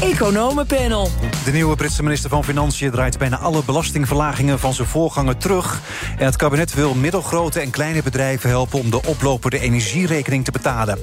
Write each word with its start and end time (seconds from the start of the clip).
Economenpanel. 0.00 1.08
De 1.44 1.52
nieuwe 1.52 1.76
Britse 1.76 2.02
minister 2.02 2.30
van 2.30 2.44
Financiën 2.44 2.90
draait 2.90 3.18
bijna 3.18 3.38
alle 3.38 3.62
belastingverlagingen 3.64 4.58
van 4.58 4.74
zijn 4.74 4.88
voorganger 4.88 5.36
terug. 5.36 5.80
En 6.18 6.24
het 6.24 6.36
kabinet 6.36 6.74
wil 6.74 6.94
middelgrote 6.94 7.60
en 7.60 7.70
kleine 7.70 8.02
bedrijven 8.02 8.48
helpen 8.48 8.78
om 8.78 8.90
de 8.90 9.02
oplopende 9.06 9.58
energierekening 9.58 10.44
te 10.44 10.50
betalen. 10.50 10.98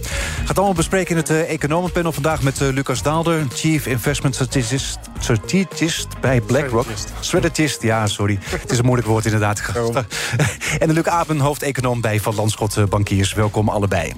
Gaat 0.45 0.57
allemaal 0.57 0.75
bespreken 0.75 1.11
in 1.11 1.17
het 1.17 1.29
uh, 1.29 1.49
Economenpanel 1.49 2.11
vandaag 2.11 2.41
met 2.41 2.61
uh, 2.61 2.69
Lucas 2.69 3.01
Daalder, 3.01 3.45
Chief 3.53 3.85
Investment 3.85 4.35
Strategist, 4.35 4.99
strategist 5.19 6.19
bij 6.19 6.41
BlackRock. 6.41 6.85
Strategist, 7.19 7.81
ja, 7.81 8.07
sorry. 8.07 8.39
Het 8.41 8.71
is 8.71 8.77
een 8.77 8.85
moeilijk 8.85 9.07
woord 9.07 9.25
inderdaad. 9.25 9.61
en 10.79 10.91
Luc 10.91 11.03
Apen, 11.03 11.39
hoofdeconoom 11.39 12.01
bij 12.01 12.19
Van 12.19 12.35
Landschot 12.35 12.77
uh, 12.77 12.83
Bankiers. 12.85 13.33
Welkom 13.33 13.69
allebei. 13.69 14.13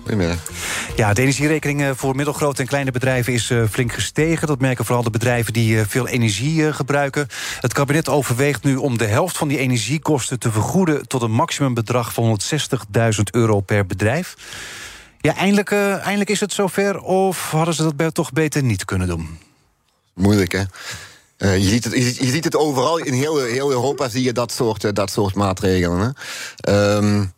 Ja, 0.96 1.14
de 1.14 1.22
energierekening 1.22 1.98
voor 1.98 2.16
middelgrote 2.16 2.62
en 2.62 2.68
kleine 2.68 2.92
bedrijven 2.92 3.34
is 3.34 3.54
flink 3.70 3.94
gestegen. 3.94 4.48
Dat 4.48 4.60
merken 4.60 4.86
vooral 4.86 5.04
de 5.04 5.10
bedrijven 5.10 5.54
die 5.54 5.86
veel 5.86 6.08
energie 6.08 6.74
gebruiken. 6.74 7.28
Het 7.60 7.74
kabinet 7.74 8.10
overweegt 8.10 8.64
nu 8.64 8.76
om 8.76 8.98
de 8.98 9.06
helft 9.06 9.38
van 9.38 9.48
die 9.48 9.58
energiekosten 9.58 10.40
te 10.40 10.52
vergoeden... 10.52 11.08
tot 11.08 11.22
een 11.22 11.32
maximumbedrag 11.32 12.14
van 12.14 12.40
160.000 12.40 13.22
euro 13.32 13.60
per 13.60 13.86
bedrijf. 13.86 14.36
Ja, 15.22 15.36
eindelijk, 15.36 15.72
uh, 15.72 15.94
eindelijk 15.94 16.30
is 16.30 16.40
het 16.40 16.54
zover, 16.54 17.00
of 17.00 17.52
hadden 17.52 17.74
ze 17.74 17.96
dat 17.96 18.14
toch 18.14 18.32
beter 18.32 18.64
niet 18.64 18.86
kunnen 18.86 19.08
doen? 19.08 19.38
Moeilijk, 20.22 20.52
hè? 20.52 20.64
Uh, 21.38 21.58
je, 21.58 21.70
ziet 21.70 21.84
het, 21.84 21.94
je, 21.96 22.30
ziet 22.30 22.44
het 22.44 22.56
overal, 22.56 22.98
in 22.98 23.14
heel, 23.14 23.38
heel 23.38 23.72
Europa 23.72 24.10
zie 24.10 24.24
je 24.24 24.34
dat 24.34 24.52
soort, 24.52 24.96
dat 24.96 25.12
soort 25.12 25.36
maatregelen. 25.36 26.16
Hè? 26.56 26.96
Um, 26.96 27.34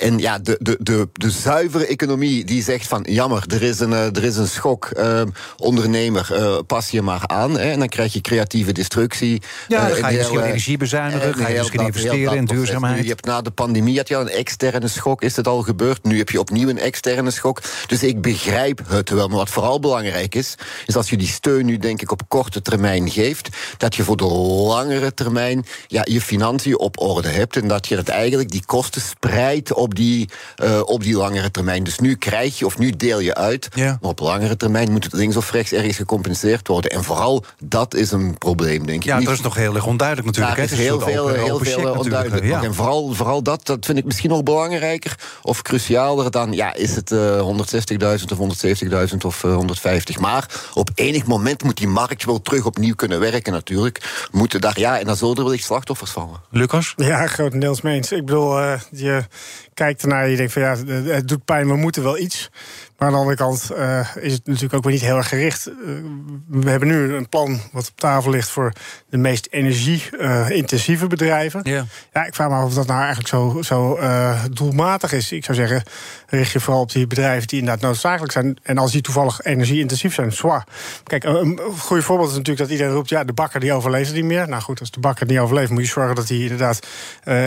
en 0.00 0.18
ja, 0.18 0.38
de, 0.38 0.56
de, 0.60 0.76
de, 0.80 1.08
de 1.12 1.30
zuivere 1.30 1.86
economie 1.86 2.44
die 2.44 2.62
zegt 2.62 2.86
van 2.86 3.06
jammer, 3.08 3.44
er 3.48 3.62
is 3.62 3.80
een, 3.80 3.92
er 3.92 4.24
is 4.24 4.36
een 4.36 4.48
schok. 4.48 4.88
Uh, 4.96 5.22
ondernemer, 5.56 6.28
uh, 6.32 6.58
pas 6.66 6.90
je 6.90 7.02
maar 7.02 7.26
aan. 7.26 7.58
Hè, 7.58 7.70
en 7.70 7.78
dan 7.78 7.88
krijg 7.88 8.12
je 8.12 8.20
creatieve 8.20 8.72
destructie. 8.72 9.42
Ja, 9.68 9.88
dan 9.88 9.96
ga 9.96 10.08
je 10.08 10.16
misschien 10.16 10.42
energie 10.42 10.76
bezuinigen, 10.76 11.34
ga 11.34 11.48
je 11.48 11.58
misschien 11.58 11.80
investeren 11.80 12.36
in 12.36 12.44
duurzaamheid. 12.44 12.96
Nu, 12.96 13.02
je 13.02 13.08
hebt 13.08 13.24
na 13.24 13.42
de 13.42 13.50
pandemie 13.50 13.96
had 13.96 14.08
je 14.08 14.16
al 14.16 14.22
een 14.22 14.28
externe 14.28 14.88
schok. 14.88 15.22
Is 15.22 15.36
het 15.36 15.46
al 15.46 15.62
gebeurd? 15.62 16.04
Nu 16.04 16.18
heb 16.18 16.30
je 16.30 16.40
opnieuw 16.40 16.68
een 16.68 16.78
externe 16.78 17.30
schok. 17.30 17.62
Dus 17.86 18.02
ik 18.02 18.20
begrijp 18.20 18.80
het 18.88 19.10
wel. 19.10 19.28
Maar 19.28 19.36
wat 19.36 19.50
vooral 19.50 19.80
belangrijk 19.80 20.34
is, 20.34 20.54
is 20.86 20.96
als 20.96 21.10
je 21.10 21.16
die 21.16 21.28
steun 21.28 21.66
nu 21.66 21.78
denk 21.78 22.02
ik 22.02 22.10
op 22.10 22.22
korte 22.28 22.62
termijn 22.62 23.10
geeft, 23.10 23.48
dat 23.76 23.94
je 23.94 24.02
voor 24.02 24.16
de 24.16 24.24
langere 24.24 25.14
termijn 25.14 25.66
ja, 25.86 26.06
je 26.10 26.20
financiën 26.20 26.78
op 26.78 27.00
orde 27.00 27.28
hebt. 27.28 27.56
En 27.56 27.68
dat 27.68 27.88
je 27.88 27.96
het 27.96 28.08
eigenlijk 28.08 28.50
die 28.50 28.64
kosten 28.66 29.00
spreidt 29.00 29.72
op 29.72 29.89
op 29.90 29.96
die, 29.96 30.28
uh, 30.64 30.80
op 30.84 31.02
die 31.02 31.16
langere 31.16 31.50
termijn. 31.50 31.84
Dus 31.84 31.98
nu 31.98 32.14
krijg 32.14 32.58
je 32.58 32.66
of 32.66 32.78
nu 32.78 32.90
deel 32.90 33.20
je 33.20 33.34
uit. 33.34 33.68
Ja. 33.74 33.98
Maar 34.00 34.10
op 34.10 34.20
langere 34.20 34.56
termijn 34.56 34.92
moet 34.92 35.04
het 35.04 35.12
links 35.12 35.36
of 35.36 35.50
rechts 35.50 35.72
ergens 35.72 35.96
gecompenseerd 35.96 36.68
worden. 36.68 36.90
En 36.90 37.04
vooral 37.04 37.44
dat 37.58 37.94
is 37.94 38.10
een 38.10 38.38
probleem, 38.38 38.86
denk 38.86 38.98
ik. 38.98 39.04
Ja, 39.04 39.20
dat 39.20 39.32
is 39.32 39.40
nog 39.40 39.54
heel 39.54 39.74
erg 39.74 39.86
onduidelijk 39.86 40.26
natuurlijk. 40.26 40.56
Ja, 40.56 40.62
het 40.62 40.72
is 40.72 40.78
heel 40.78 41.00
veel, 41.00 41.28
open, 41.28 41.42
heel 41.42 41.58
veel 41.58 41.94
onduidelijk. 41.94 42.44
Ja. 42.44 42.62
En 42.62 42.74
vooral, 42.74 43.12
vooral 43.12 43.42
dat, 43.42 43.66
dat 43.66 43.86
vind 43.86 43.98
ik 43.98 44.04
misschien 44.04 44.30
nog 44.30 44.42
belangrijker 44.42 45.18
of 45.42 45.62
crucialer 45.62 46.30
dan, 46.30 46.52
ja, 46.52 46.74
is 46.74 46.96
het 46.96 47.10
uh, 47.10 47.40
160.000 47.40 48.38
of 48.38 48.64
170.000 49.10 49.16
of 49.24 49.44
uh, 49.44 49.54
150. 49.54 50.18
Maar 50.18 50.46
op 50.74 50.90
enig 50.94 51.26
moment 51.26 51.62
moet 51.62 51.76
die 51.76 51.88
markt 51.88 52.24
wel 52.24 52.42
terug 52.42 52.66
opnieuw 52.66 52.94
kunnen 52.94 53.20
werken, 53.20 53.52
natuurlijk. 53.52 54.28
Moeten 54.30 54.60
daar, 54.60 54.78
ja, 54.78 54.98
en 54.98 55.06
dan 55.06 55.16
zullen 55.16 55.36
er 55.36 55.44
wellicht 55.44 55.64
slachtoffers 55.64 56.10
vallen. 56.10 56.40
Lucas? 56.50 56.92
Ja, 56.96 57.26
grotendeels 57.26 57.80
meens. 57.80 58.12
Ik 58.12 58.24
bedoel, 58.24 58.60
uh, 58.60 58.80
je 58.90 59.24
kijkt 59.84 60.02
ernaar 60.02 60.24
en 60.24 60.30
je 60.30 60.36
denkt 60.36 60.52
van 60.52 60.62
ja, 60.62 60.76
het 61.12 61.28
doet 61.28 61.44
pijn, 61.44 61.68
we 61.68 61.76
moeten 61.76 62.02
wel 62.02 62.18
iets. 62.18 62.50
Maar 63.00 63.08
aan 63.08 63.14
de 63.14 63.20
andere 63.20 63.36
kant 63.36 63.70
uh, 63.76 64.16
is 64.16 64.32
het 64.32 64.46
natuurlijk 64.46 64.74
ook 64.74 64.82
weer 64.82 64.92
niet 64.92 65.02
heel 65.02 65.16
erg 65.16 65.28
gericht. 65.28 65.68
Uh, 65.68 65.74
we 66.46 66.70
hebben 66.70 66.88
nu 66.88 67.14
een 67.14 67.28
plan 67.28 67.60
wat 67.72 67.88
op 67.88 68.00
tafel 68.00 68.30
ligt 68.30 68.48
voor 68.48 68.72
de 69.08 69.16
meest 69.16 69.48
energie-intensieve 69.50 71.02
uh, 71.02 71.08
bedrijven. 71.10 71.60
Yeah. 71.62 71.84
Ja, 72.12 72.26
ik 72.26 72.34
vraag 72.34 72.48
me 72.48 72.54
af 72.54 72.64
of 72.64 72.74
dat 72.74 72.86
nou 72.86 72.98
eigenlijk 72.98 73.28
zo, 73.28 73.62
zo 73.62 73.98
doelmatig 74.50 75.12
is. 75.12 75.32
Ik 75.32 75.44
zou 75.44 75.56
zeggen, 75.56 75.82
richt 76.26 76.52
je 76.52 76.60
vooral 76.60 76.82
op 76.82 76.92
die 76.92 77.06
bedrijven 77.06 77.48
die 77.48 77.58
inderdaad 77.58 77.82
noodzakelijk 77.82 78.32
zijn. 78.32 78.58
En 78.62 78.78
als 78.78 78.92
die 78.92 79.00
toevallig 79.00 79.40
energie-intensief 79.40 80.14
zijn, 80.14 80.32
zwaar. 80.32 80.66
Kijk, 81.04 81.24
een 81.24 81.60
goed 81.78 82.04
voorbeeld 82.04 82.30
is 82.30 82.36
natuurlijk 82.36 82.68
dat 82.68 82.70
iedereen 82.70 82.92
roept: 82.92 83.08
ja, 83.08 83.24
de 83.24 83.32
bakker 83.32 83.60
die 83.60 83.72
overleeft 83.72 84.14
niet 84.14 84.24
meer. 84.24 84.48
Nou 84.48 84.62
goed, 84.62 84.80
als 84.80 84.90
de 84.90 85.00
bakker 85.00 85.26
niet 85.26 85.38
overleeft, 85.38 85.70
moet 85.70 85.84
je 85.84 85.88
zorgen 85.88 86.14
dat 86.14 86.28
hij 86.28 86.38
inderdaad 86.38 86.86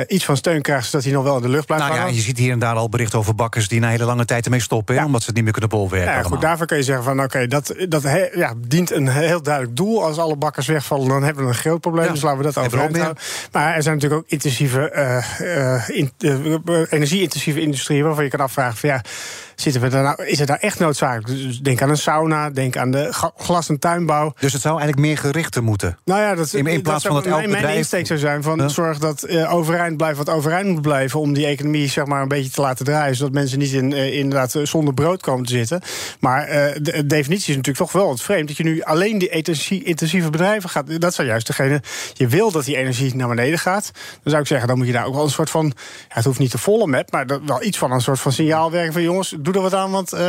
iets 0.07 0.25
van 0.25 0.37
steun 0.37 0.61
krijgt, 0.61 0.85
zodat 0.85 1.03
hij 1.03 1.13
nog 1.13 1.23
wel 1.23 1.35
in 1.35 1.41
de 1.41 1.49
lucht 1.49 1.65
blijft. 1.65 1.85
Nou 1.85 1.95
ja, 1.95 2.05
je 2.05 2.21
ziet 2.21 2.37
hier 2.37 2.51
en 2.51 2.59
daar 2.59 2.75
al 2.75 2.89
berichten 2.89 3.19
over 3.19 3.35
bakkers 3.35 3.67
die 3.67 3.79
na 3.79 3.89
hele 3.89 4.05
lange 4.05 4.25
tijd 4.25 4.45
ermee 4.45 4.59
stoppen, 4.59 4.95
ja. 4.95 5.05
omdat 5.05 5.21
ze 5.21 5.27
het 5.27 5.35
niet 5.35 5.41
meer 5.43 5.51
kunnen 5.51 5.69
bolwerken. 5.69 6.13
Ja, 6.13 6.23
goed, 6.23 6.41
daarvoor 6.41 6.65
kun 6.65 6.77
je 6.77 6.83
zeggen 6.83 7.03
van 7.03 7.13
oké, 7.13 7.23
okay, 7.23 7.47
dat, 7.47 7.75
dat 7.89 8.03
he, 8.03 8.27
ja, 8.33 8.53
dient 8.67 8.91
een 8.91 9.07
heel 9.07 9.41
duidelijk 9.41 9.75
doel. 9.75 10.03
Als 10.03 10.17
alle 10.17 10.35
bakkers 10.35 10.67
wegvallen, 10.67 11.07
dan 11.07 11.23
hebben 11.23 11.43
we 11.43 11.49
een 11.49 11.55
groot 11.55 11.81
probleem. 11.81 12.05
Ja. 12.05 12.11
Dus 12.11 12.21
laten 12.21 12.37
we 12.37 12.43
dat 12.43 12.57
overeind 12.57 12.97
houden. 12.97 13.23
Maar 13.51 13.75
er 13.75 13.83
zijn 13.83 13.95
natuurlijk 13.95 14.21
ook 14.21 14.29
intensieve, 14.29 14.91
uh, 14.95 15.57
uh, 15.57 15.89
in, 15.89 16.11
uh, 16.19 16.85
energie-intensieve 16.89 17.61
industrieën 17.61 18.03
waarvan 18.03 18.23
je 18.23 18.29
kan 18.29 18.39
afvragen 18.39 18.77
van 18.77 18.89
ja. 18.89 19.01
Zitten 19.55 19.81
we 19.81 19.87
daar 19.89 20.03
nou, 20.03 20.25
is 20.25 20.39
het 20.39 20.47
daar 20.47 20.57
echt 20.59 20.79
noodzakelijk? 20.79 21.27
Dus 21.27 21.59
denk 21.59 21.81
aan 21.81 21.89
een 21.89 21.97
sauna, 21.97 22.49
denk 22.49 22.77
aan 22.77 22.91
de 22.91 23.31
glas- 23.37 23.69
en 23.69 23.79
tuinbouw. 23.79 24.33
Dus 24.39 24.53
het 24.53 24.61
zou 24.61 24.79
eigenlijk 24.79 25.07
meer 25.07 25.17
gerichter 25.17 25.63
moeten? 25.63 25.97
Nou 26.05 26.21
ja, 26.21 26.35
dat, 26.35 26.53
in, 26.53 26.67
in 26.67 26.81
plaats 26.81 27.03
dat 27.03 27.11
van 27.11 27.21
het 27.21 27.31
elk 27.31 27.35
mijn, 27.35 27.47
bedrijf... 27.47 27.65
mijn 27.65 27.77
insteek 27.77 28.07
zou 28.07 28.19
zijn 28.19 28.43
van 28.43 28.57
Ja. 28.57 28.67
zorg 28.67 28.97
dat 28.99 29.25
uh, 29.29 29.53
overeind 29.53 29.97
blijft 29.97 30.17
wat 30.17 30.29
overeind 30.29 30.69
moet 30.69 30.81
blijven... 30.81 31.19
om 31.19 31.33
die 31.33 31.45
economie 31.45 31.87
zeg 31.87 32.05
maar, 32.05 32.21
een 32.21 32.27
beetje 32.27 32.51
te 32.51 32.61
laten 32.61 32.85
draaien... 32.85 33.15
zodat 33.15 33.33
mensen 33.33 33.59
niet 33.59 33.71
in, 33.71 33.91
uh, 33.91 34.17
inderdaad 34.17 34.55
zonder 34.63 34.93
brood 34.93 35.21
komen 35.21 35.45
te 35.45 35.53
zitten. 35.53 35.81
Maar 36.19 36.47
uh, 36.47 36.53
de, 36.53 36.81
de 36.81 37.07
definitie 37.07 37.49
is 37.49 37.55
natuurlijk 37.55 37.77
toch 37.77 37.91
wel 37.91 38.07
wat 38.07 38.21
vreemd... 38.21 38.47
dat 38.47 38.57
je 38.57 38.63
nu 38.63 38.81
alleen 38.81 39.17
die 39.17 39.29
energie-intensieve 39.29 40.29
bedrijven 40.29 40.69
gaat... 40.69 41.01
dat 41.01 41.13
zou 41.13 41.27
juist 41.27 41.47
degene... 41.47 41.81
je 42.13 42.27
wil 42.27 42.51
dat 42.51 42.65
die 42.65 42.77
energie 42.77 43.15
naar 43.15 43.27
beneden 43.27 43.59
gaat. 43.59 43.91
Dan 43.93 44.31
zou 44.31 44.41
ik 44.41 44.47
zeggen, 44.47 44.67
dan 44.67 44.77
moet 44.77 44.87
je 44.87 44.93
daar 44.93 45.05
ook 45.05 45.15
wel 45.15 45.23
een 45.23 45.29
soort 45.29 45.49
van... 45.49 45.65
Ja, 45.65 46.05
het 46.07 46.25
hoeft 46.25 46.39
niet 46.39 46.51
de 46.51 46.57
volle 46.57 46.87
map, 46.87 47.11
maar 47.11 47.27
dat, 47.27 47.41
wel 47.45 47.63
iets 47.63 47.77
van 47.77 47.91
een 47.91 48.01
soort 48.01 48.19
van 48.19 48.31
signaal 48.31 48.71
werken... 48.71 48.93
van 48.93 49.01
jongens, 49.01 49.35
doe 49.43 49.53
er 49.53 49.61
wat 49.61 49.73
aan, 49.73 49.91
want 49.91 50.13
uh, 50.13 50.19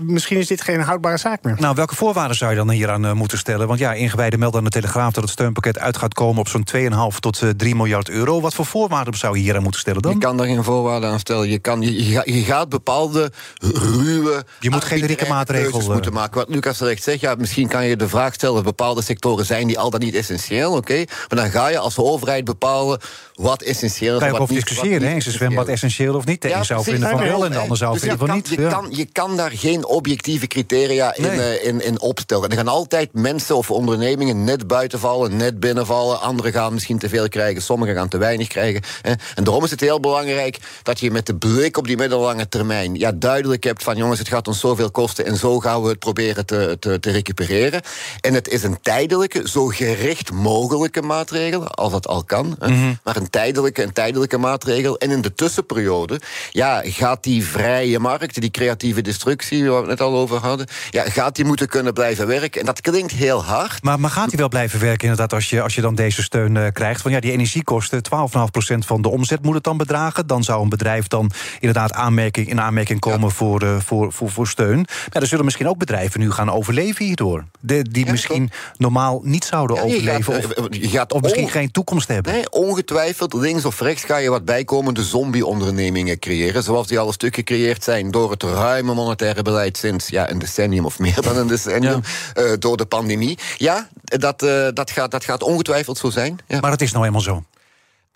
misschien 0.00 0.36
is 0.36 0.46
dit 0.46 0.60
geen 0.60 0.80
houdbare 0.80 1.16
zaak 1.16 1.42
meer. 1.42 1.56
Nou, 1.58 1.74
welke 1.74 1.94
voorwaarden 1.94 2.36
zou 2.36 2.50
je 2.50 2.56
dan 2.56 2.70
hieraan 2.70 3.04
uh, 3.04 3.12
moeten 3.12 3.38
stellen? 3.38 3.66
Want 3.66 3.78
ja, 3.78 3.92
ingewijden 3.92 4.38
melden 4.38 4.58
aan 4.58 4.64
de 4.64 4.70
Telegraaf 4.70 5.12
dat 5.12 5.22
het 5.22 5.32
steunpakket 5.32 5.78
uit 5.78 5.96
gaat 5.96 6.14
komen 6.14 6.40
op 6.40 6.48
zo'n 6.48 6.66
2,5 7.12 7.18
tot 7.20 7.42
uh, 7.42 7.50
3 7.50 7.74
miljard 7.74 8.08
euro. 8.08 8.40
Wat 8.40 8.54
voor 8.54 8.66
voorwaarden 8.66 9.14
zou 9.14 9.36
je 9.36 9.42
hieraan 9.42 9.62
moeten 9.62 9.80
stellen 9.80 10.02
dan? 10.02 10.12
Je 10.12 10.18
kan 10.18 10.36
daar 10.36 10.46
geen 10.46 10.64
voorwaarden 10.64 11.10
aan 11.10 11.18
stellen. 11.18 11.48
Je, 11.48 11.58
kan, 11.58 11.80
je, 11.82 12.08
je, 12.08 12.22
je 12.24 12.44
gaat 12.44 12.68
bepaalde 12.68 13.32
ruwe. 13.58 14.44
Je 14.60 14.70
moet 14.70 14.84
generieke 14.84 15.28
maatregelen 15.28 15.92
moeten 15.92 16.12
maken. 16.12 16.38
Wat 16.38 16.48
Lucas 16.48 16.78
terecht 16.78 17.02
zegt, 17.02 17.20
ja, 17.20 17.34
misschien 17.34 17.68
kan 17.68 17.86
je 17.86 17.96
de 17.96 18.08
vraag 18.08 18.34
stellen: 18.34 18.62
bepaalde 18.62 19.02
sectoren 19.02 19.46
zijn 19.46 19.66
die 19.66 19.78
al 19.78 19.90
dan 19.90 20.00
niet 20.00 20.14
essentieel, 20.14 20.68
oké? 20.70 20.78
Okay? 20.78 21.08
Maar 21.28 21.38
dan 21.38 21.50
ga 21.50 21.68
je 21.68 21.78
als 21.78 21.98
overheid 21.98 22.44
bepalen 22.44 23.00
wat 23.36 23.62
essentieel 23.62 24.14
is. 24.14 24.20
Kan 24.20 24.32
je 24.32 24.38
over 24.38 24.54
discussiëren? 24.54 25.16
Is 25.16 25.26
een 25.26 25.32
zwembad 25.32 25.68
essentieel 25.68 26.14
of 26.14 26.26
niet? 26.26 26.42
De 26.42 26.48
ja, 26.48 26.62
zou 26.62 26.82
vinden 26.82 27.08
van 27.10 27.18
wel 27.18 27.44
en 27.44 27.50
de 27.50 27.58
ander 27.58 27.76
zou 27.76 27.92
dus 27.92 28.00
vinden 28.00 28.18
van 28.18 28.34
niet. 28.36 28.48
Je, 28.48 28.68
kan, 28.68 28.86
je 28.90 29.04
kan 29.04 29.36
daar 29.36 29.50
geen 29.50 29.86
objectieve 29.86 30.46
criteria 30.46 31.14
in, 31.14 31.24
eh, 31.24 31.64
in, 31.64 31.84
in 31.84 32.00
opstellen. 32.00 32.50
Er 32.50 32.56
gaan 32.56 32.68
altijd 32.68 33.12
mensen 33.12 33.56
of 33.56 33.70
ondernemingen 33.70 34.44
net 34.44 34.66
buiten 34.66 34.98
vallen, 34.98 35.36
net 35.36 35.60
binnenvallen. 35.60 36.20
Anderen 36.20 36.52
gaan 36.52 36.72
misschien 36.72 36.98
te 36.98 37.08
veel 37.08 37.28
krijgen, 37.28 37.62
sommigen 37.62 37.94
gaan 37.94 38.08
te 38.08 38.18
weinig 38.18 38.48
krijgen. 38.48 38.82
Hè. 39.02 39.12
En 39.34 39.44
daarom 39.44 39.64
is 39.64 39.70
het 39.70 39.80
heel 39.80 40.00
belangrijk 40.00 40.58
dat 40.82 41.00
je 41.00 41.10
met 41.10 41.26
de 41.26 41.36
blik 41.36 41.76
op 41.76 41.86
die 41.86 41.96
middellange 41.96 42.48
termijn 42.48 42.94
ja, 42.94 43.12
duidelijk 43.12 43.64
hebt 43.64 43.82
van 43.82 43.96
jongens, 43.96 44.18
het 44.18 44.28
gaat 44.28 44.48
ons 44.48 44.60
zoveel 44.60 44.90
kosten 44.90 45.26
en 45.26 45.36
zo 45.36 45.60
gaan 45.60 45.82
we 45.82 45.88
het 45.88 45.98
proberen 45.98 46.46
te, 46.46 46.76
te, 46.80 47.00
te 47.00 47.10
recupereren. 47.10 47.82
En 48.20 48.34
het 48.34 48.48
is 48.48 48.62
een 48.62 48.80
tijdelijke, 48.80 49.48
zo 49.48 49.66
gericht 49.66 50.32
mogelijke 50.32 51.02
maatregel, 51.02 51.68
als 51.68 51.92
dat 51.92 52.06
al 52.06 52.24
kan. 52.24 52.56
Hè. 52.58 52.94
Maar 53.04 53.16
een 53.16 53.25
tijdelijke, 53.30 53.82
een 53.82 53.92
tijdelijke 53.92 54.38
maatregel. 54.38 54.98
En 54.98 55.10
in 55.10 55.20
de 55.20 55.34
tussenperiode 55.34 56.20
ja, 56.50 56.82
gaat 56.84 57.22
die 57.22 57.44
vrije 57.44 57.98
markt 57.98 58.40
die 58.40 58.50
creatieve 58.50 59.02
destructie, 59.02 59.70
waar 59.70 59.82
we 59.82 59.88
het 59.88 59.98
net 59.98 60.08
al 60.08 60.16
over 60.16 60.38
hadden, 60.38 60.66
ja, 60.90 61.02
gaat 61.02 61.36
die 61.36 61.44
moeten 61.44 61.68
kunnen 61.68 61.92
blijven 61.92 62.26
werken. 62.26 62.60
En 62.60 62.66
dat 62.66 62.80
klinkt 62.80 63.12
heel 63.12 63.44
hard. 63.44 63.82
Maar, 63.82 64.00
maar 64.00 64.10
gaat 64.10 64.28
hij 64.28 64.38
wel 64.38 64.48
blijven 64.48 64.80
werken, 64.80 65.08
inderdaad, 65.08 65.32
als 65.32 65.50
je, 65.50 65.62
als 65.62 65.74
je 65.74 65.80
dan 65.80 65.94
deze 65.94 66.22
steun 66.22 66.54
uh, 66.54 66.66
krijgt? 66.72 67.00
Van 67.00 67.10
ja, 67.10 67.20
die 67.20 67.32
energiekosten, 67.32 68.02
12,5% 68.04 68.78
van 68.78 69.02
de 69.02 69.08
omzet 69.08 69.42
moet 69.42 69.54
het 69.54 69.64
dan 69.64 69.76
bedragen. 69.76 70.26
Dan 70.26 70.44
zou 70.44 70.62
een 70.62 70.68
bedrijf 70.68 71.06
dan 71.06 71.30
inderdaad 71.60 71.92
aanmerking, 71.92 72.48
in 72.48 72.60
aanmerking 72.60 73.00
komen 73.00 73.28
ja. 73.28 73.34
voor, 73.34 73.62
uh, 73.62 73.76
voor, 73.78 74.12
voor, 74.12 74.30
voor 74.30 74.48
steun. 74.48 74.86
Maar 75.12 75.22
er 75.22 75.28
zullen 75.28 75.44
misschien 75.44 75.68
ook 75.68 75.78
bedrijven 75.78 76.20
nu 76.20 76.30
gaan 76.30 76.50
overleven 76.50 77.04
hierdoor. 77.04 77.44
De, 77.60 77.82
die 77.90 78.04
ja, 78.04 78.10
misschien 78.10 78.50
normaal 78.76 79.20
niet 79.22 79.44
zouden 79.44 79.82
overleven. 79.82 80.34
Gaat, 80.34 80.58
of, 80.58 80.66
je 80.70 80.88
gaat 80.88 81.12
of 81.12 81.20
misschien 81.20 81.48
geen 81.48 81.70
toekomst 81.70 82.08
hebben. 82.08 82.32
Nee, 82.32 82.50
ongetwijfeld 82.50 83.15
links 83.34 83.64
of 83.64 83.80
rechts 83.80 84.04
ga 84.04 84.16
je 84.16 84.30
wat 84.30 84.44
bijkomende 84.44 85.02
zombie-ondernemingen 85.02 86.18
creëren. 86.18 86.62
Zoals 86.62 86.86
die 86.86 86.98
al 86.98 87.06
een 87.06 87.12
stuk 87.12 87.34
gecreëerd 87.34 87.84
zijn 87.84 88.10
door 88.10 88.30
het 88.30 88.42
ruime 88.42 88.94
monetaire 88.94 89.42
beleid 89.42 89.76
sinds 89.76 90.08
ja, 90.08 90.30
een 90.30 90.38
decennium 90.38 90.84
of 90.84 90.98
meer 90.98 91.20
dan 91.20 91.36
een 91.36 91.46
decennium. 91.46 92.02
Ja. 92.34 92.42
Uh, 92.42 92.52
door 92.58 92.76
de 92.76 92.86
pandemie. 92.86 93.38
Ja, 93.56 93.88
dat, 94.02 94.42
uh, 94.42 94.68
dat, 94.74 94.90
gaat, 94.90 95.10
dat 95.10 95.24
gaat 95.24 95.42
ongetwijfeld 95.42 95.98
zo 95.98 96.10
zijn. 96.10 96.38
Ja. 96.46 96.60
Maar 96.60 96.70
het 96.70 96.82
is 96.82 96.92
nou 96.92 97.04
eenmaal 97.04 97.20
zo. 97.20 97.44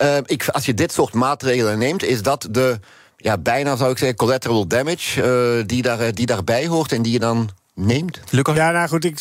Uh, 0.03 0.17
ik, 0.25 0.49
als 0.49 0.67
je 0.67 0.75
dit 0.75 0.93
soort 0.93 1.13
maatregelen 1.13 1.79
neemt, 1.79 2.03
is 2.03 2.23
dat 2.23 2.49
de 2.51 2.79
ja, 3.17 3.39
bijna 3.39 3.77
zou 3.77 3.91
ik 3.91 3.99
zeggen 3.99 4.17
collateral 4.17 4.67
damage 4.67 5.23
uh, 5.59 5.67
die, 5.67 5.83
daar, 5.83 6.15
die 6.15 6.27
daarbij 6.27 6.67
hoort 6.67 6.93
en 6.93 7.03
die 7.03 7.13
je 7.13 7.19
dan 7.19 7.51
neemt. 7.75 8.21
Lucas? 8.31 8.57
Ja, 8.57 8.71
nou 8.71 8.89
goed, 8.89 9.05
ik, 9.05 9.21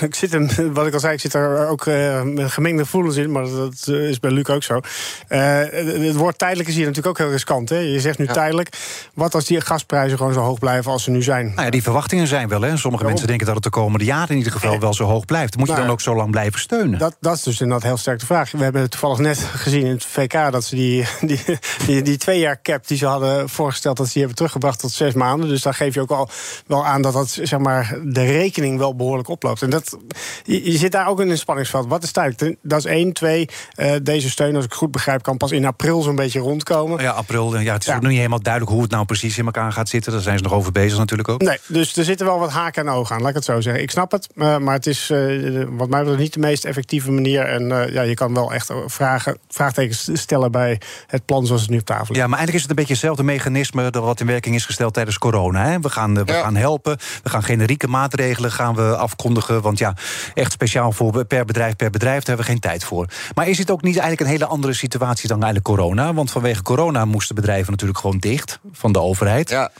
ik, 0.00 0.14
zit 0.14 0.32
hem, 0.32 0.72
wat 0.72 0.86
ik 0.86 0.94
al 0.94 1.00
zei, 1.00 1.14
ik 1.14 1.20
zit 1.20 1.34
er 1.34 1.68
ook 1.68 1.86
uh, 1.86 2.22
met 2.22 2.52
gemengde 2.52 2.82
gevoelens 2.82 3.16
in, 3.16 3.32
maar 3.32 3.44
dat 3.44 3.86
uh, 3.88 4.08
is 4.08 4.20
bij 4.20 4.30
Luc 4.30 4.48
ook 4.48 4.62
zo. 4.62 4.80
Uh, 5.28 5.40
het 5.70 6.14
woord 6.16 6.38
tijdelijk 6.38 6.68
is 6.68 6.74
hier 6.74 6.86
natuurlijk 6.86 7.08
ook 7.08 7.18
heel 7.18 7.30
riskant. 7.34 7.68
Hè? 7.68 7.78
Je 7.78 8.00
zegt 8.00 8.18
nu 8.18 8.24
ja. 8.24 8.32
tijdelijk. 8.32 8.76
Wat 9.14 9.34
als 9.34 9.44
die 9.44 9.60
gasprijzen 9.60 10.18
gewoon 10.18 10.32
zo 10.32 10.40
hoog 10.40 10.58
blijven 10.58 10.92
als 10.92 11.02
ze 11.02 11.10
nu 11.10 11.22
zijn? 11.22 11.46
Nou 11.46 11.62
ja, 11.62 11.70
die 11.70 11.82
verwachtingen 11.82 12.26
zijn 12.26 12.48
wel. 12.48 12.60
Hè? 12.60 12.76
Sommige 12.76 13.04
mensen 13.04 13.26
denken 13.26 13.46
dat 13.46 13.54
het 13.54 13.64
de 13.64 13.70
komende 13.70 14.04
jaren 14.04 14.28
in 14.28 14.36
ieder 14.36 14.52
geval 14.52 14.80
wel 14.80 14.94
zo 14.94 15.04
hoog 15.04 15.24
blijft. 15.24 15.56
Moet 15.56 15.68
je 15.68 15.74
dan 15.74 15.90
ook 15.90 16.00
zo 16.00 16.14
lang 16.14 16.30
blijven 16.30 16.60
steunen? 16.60 16.98
Dat, 16.98 17.16
dat 17.20 17.36
is 17.36 17.42
dus 17.42 17.60
inderdaad 17.60 17.86
heel 17.86 17.96
sterk 17.96 18.18
de 18.20 18.26
vraag. 18.26 18.50
We 18.50 18.62
hebben 18.62 18.90
toevallig 18.90 19.18
net 19.18 19.38
gezien 19.64 19.84
in 19.84 19.90
het 19.90 20.04
VK 20.04 20.32
dat 20.32 20.64
ze 20.64 20.74
die, 20.74 21.06
die, 21.20 21.40
die, 21.86 22.02
die 22.02 22.16
twee 22.16 22.38
jaar 22.38 22.62
cap 22.62 22.86
die 22.86 22.96
ze 22.96 23.06
hadden 23.06 23.48
voorgesteld, 23.48 23.96
dat 23.96 24.06
ze 24.06 24.12
die 24.12 24.22
hebben 24.22 24.38
teruggebracht 24.38 24.78
tot 24.78 24.92
zes 24.92 25.14
maanden. 25.14 25.48
Dus 25.48 25.62
daar 25.62 25.74
geef 25.74 25.94
je 25.94 26.00
ook 26.00 26.10
al 26.10 26.28
wel 26.66 26.86
aan 26.86 27.02
dat 27.02 27.12
dat 27.12 27.38
zeg 27.42 27.58
maar 27.58 27.87
de 28.04 28.24
rekening 28.24 28.78
wel 28.78 28.96
behoorlijk 28.96 29.28
oploopt. 29.28 29.62
En 29.62 29.70
dat, 29.70 29.98
je, 30.44 30.72
je 30.72 30.78
zit 30.78 30.92
daar 30.92 31.08
ook 31.08 31.20
in 31.20 31.30
een 31.30 31.38
spanningsveld. 31.38 31.86
Wat 31.86 32.02
is 32.02 32.12
tijd? 32.12 32.56
Dat 32.62 32.78
is 32.78 32.84
één. 32.84 33.12
Twee, 33.12 33.48
uh, 33.76 33.92
deze 34.02 34.30
steun, 34.30 34.56
als 34.56 34.64
ik 34.64 34.72
goed 34.72 34.90
begrijp, 34.90 35.22
kan 35.22 35.36
pas 35.36 35.52
in 35.52 35.64
april 35.64 36.02
zo'n 36.02 36.16
beetje 36.16 36.40
rondkomen. 36.40 37.02
Ja, 37.02 37.10
april. 37.10 37.58
Ja, 37.58 37.72
het 37.72 37.82
is 37.82 37.88
ja. 37.88 37.94
nog 37.94 38.08
niet 38.08 38.16
helemaal 38.16 38.42
duidelijk 38.42 38.72
hoe 38.72 38.82
het 38.82 38.90
nou 38.90 39.04
precies 39.04 39.38
in 39.38 39.44
elkaar 39.44 39.72
gaat 39.72 39.88
zitten. 39.88 40.12
Daar 40.12 40.20
zijn 40.20 40.38
ze 40.38 40.44
nog 40.44 40.52
over 40.52 40.72
bezig 40.72 40.98
natuurlijk 40.98 41.28
ook. 41.28 41.40
Nee, 41.40 41.58
dus 41.66 41.96
er 41.96 42.04
zitten 42.04 42.26
wel 42.26 42.38
wat 42.38 42.50
haken 42.50 42.86
en 42.86 42.92
ogen 42.92 43.14
aan, 43.14 43.20
laat 43.20 43.30
ik 43.30 43.36
het 43.36 43.44
zo 43.44 43.60
zeggen. 43.60 43.82
Ik 43.82 43.90
snap 43.90 44.10
het, 44.10 44.28
uh, 44.34 44.58
maar 44.58 44.74
het 44.74 44.86
is 44.86 45.10
uh, 45.10 45.66
wat 45.70 45.88
mij 45.88 46.00
betreft 46.00 46.22
niet 46.22 46.32
de 46.32 46.40
meest 46.40 46.64
effectieve 46.64 47.10
manier. 47.10 47.42
En 47.42 47.92
ja, 47.92 48.02
je 48.02 48.14
kan 48.14 48.34
wel 48.34 48.52
echt 48.52 48.72
vragen, 48.86 49.38
vraagtekens 49.48 50.08
stellen 50.12 50.52
bij 50.52 50.80
het 51.06 51.24
plan 51.24 51.46
zoals 51.46 51.60
het 51.60 51.70
nu 51.70 51.78
op 51.78 51.84
tafel 51.84 52.06
ligt. 52.06 52.16
Ja, 52.16 52.26
maar 52.26 52.38
eigenlijk 52.38 52.56
is 52.56 52.62
het 52.62 52.70
een 52.70 52.76
beetje 52.76 52.92
hetzelfde 52.92 53.22
mechanisme 53.22 53.90
dat 53.90 54.02
wat 54.02 54.20
in 54.20 54.26
werking 54.26 54.54
is 54.54 54.64
gesteld 54.64 54.94
tijdens 54.94 55.18
corona. 55.18 55.64
Hè? 55.64 55.80
We, 55.80 55.90
gaan, 55.90 56.14
we 56.14 56.32
ja. 56.32 56.40
gaan 56.40 56.56
helpen, 56.56 56.98
we 57.22 57.30
gaan 57.30 57.42
maatregelen 57.86 58.52
gaan 58.52 58.74
we 58.74 58.96
afkondigen. 58.96 59.62
Want 59.62 59.78
ja, 59.78 59.94
echt 60.34 60.52
speciaal 60.52 60.92
voor 60.92 61.24
per 61.24 61.44
bedrijf, 61.44 61.76
per 61.76 61.90
bedrijf, 61.90 62.16
daar 62.18 62.36
hebben 62.36 62.46
we 62.46 62.52
geen 62.52 62.60
tijd 62.60 62.84
voor. 62.84 63.06
Maar 63.34 63.48
is 63.48 63.56
dit 63.56 63.70
ook 63.70 63.82
niet 63.82 63.96
eigenlijk 63.96 64.20
een 64.20 64.36
hele 64.36 64.46
andere 64.46 64.72
situatie 64.72 65.28
dan 65.28 65.42
eigenlijk 65.42 65.64
corona? 65.64 66.14
Want 66.14 66.30
vanwege 66.30 66.62
corona 66.62 67.04
moesten 67.04 67.34
bedrijven 67.34 67.70
natuurlijk 67.70 67.98
gewoon 67.98 68.18
dicht 68.18 68.58
van 68.72 68.92
de 68.92 69.00
overheid. 69.00 69.50
Ja. 69.50 69.70